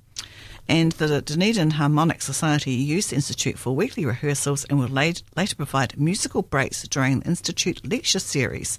and 0.68 0.92
the 0.92 1.20
Dunedin 1.20 1.72
Harmonic 1.72 2.22
Society 2.22 2.70
the 2.76 3.14
Institute 3.14 3.58
for 3.58 3.74
weekly 3.74 4.06
rehearsals 4.06 4.64
and 4.64 4.78
will 4.78 4.88
later 4.88 5.56
provide 5.56 5.98
musical 5.98 6.42
breaks 6.42 6.86
during 6.88 7.20
the 7.20 7.26
Institute 7.26 7.86
lecture 7.86 8.18
series. 8.18 8.78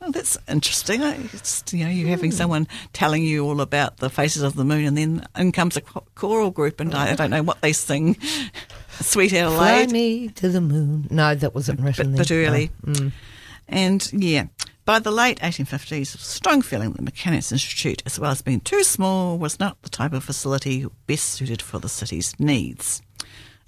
Oh, 0.00 0.10
that's 0.10 0.36
interesting. 0.46 1.02
It's, 1.02 1.64
you 1.72 1.84
know, 1.84 1.90
you're 1.90 2.08
having 2.08 2.30
someone 2.30 2.68
telling 2.92 3.22
you 3.22 3.44
all 3.44 3.60
about 3.60 3.96
the 3.96 4.10
faces 4.10 4.42
of 4.42 4.54
the 4.54 4.64
moon, 4.64 4.84
and 4.84 4.96
then 4.96 5.26
in 5.36 5.52
comes 5.52 5.76
a 5.76 5.80
choral 5.80 6.50
group, 6.50 6.80
and 6.80 6.94
I, 6.94 7.12
I 7.12 7.14
don't 7.14 7.30
know 7.30 7.42
what 7.42 7.60
they 7.62 7.72
sing. 7.72 8.16
Sweet 9.00 9.32
Adeline. 9.32 9.88
Fly 9.88 9.92
me 9.92 10.28
to 10.28 10.48
the 10.48 10.60
moon. 10.60 11.08
No, 11.10 11.34
that 11.34 11.54
wasn't 11.54 11.80
written 11.80 12.12
then. 12.12 12.18
bit 12.18 12.30
early. 12.30 12.70
No. 12.84 12.92
Mm. 12.92 13.12
And 13.68 14.12
yeah, 14.12 14.46
by 14.86 15.00
the 15.00 15.10
late 15.10 15.40
1850s, 15.40 16.14
a 16.14 16.18
strong 16.18 16.62
feeling 16.62 16.90
that 16.90 16.98
the 16.98 17.02
Mechanics 17.02 17.50
Institute, 17.50 18.04
as 18.06 18.20
well 18.20 18.30
as 18.30 18.40
being 18.40 18.60
too 18.60 18.84
small, 18.84 19.36
was 19.36 19.58
not 19.58 19.82
the 19.82 19.90
type 19.90 20.12
of 20.12 20.22
facility 20.22 20.86
best 21.08 21.24
suited 21.24 21.60
for 21.60 21.80
the 21.80 21.88
city's 21.88 22.38
needs. 22.38 23.02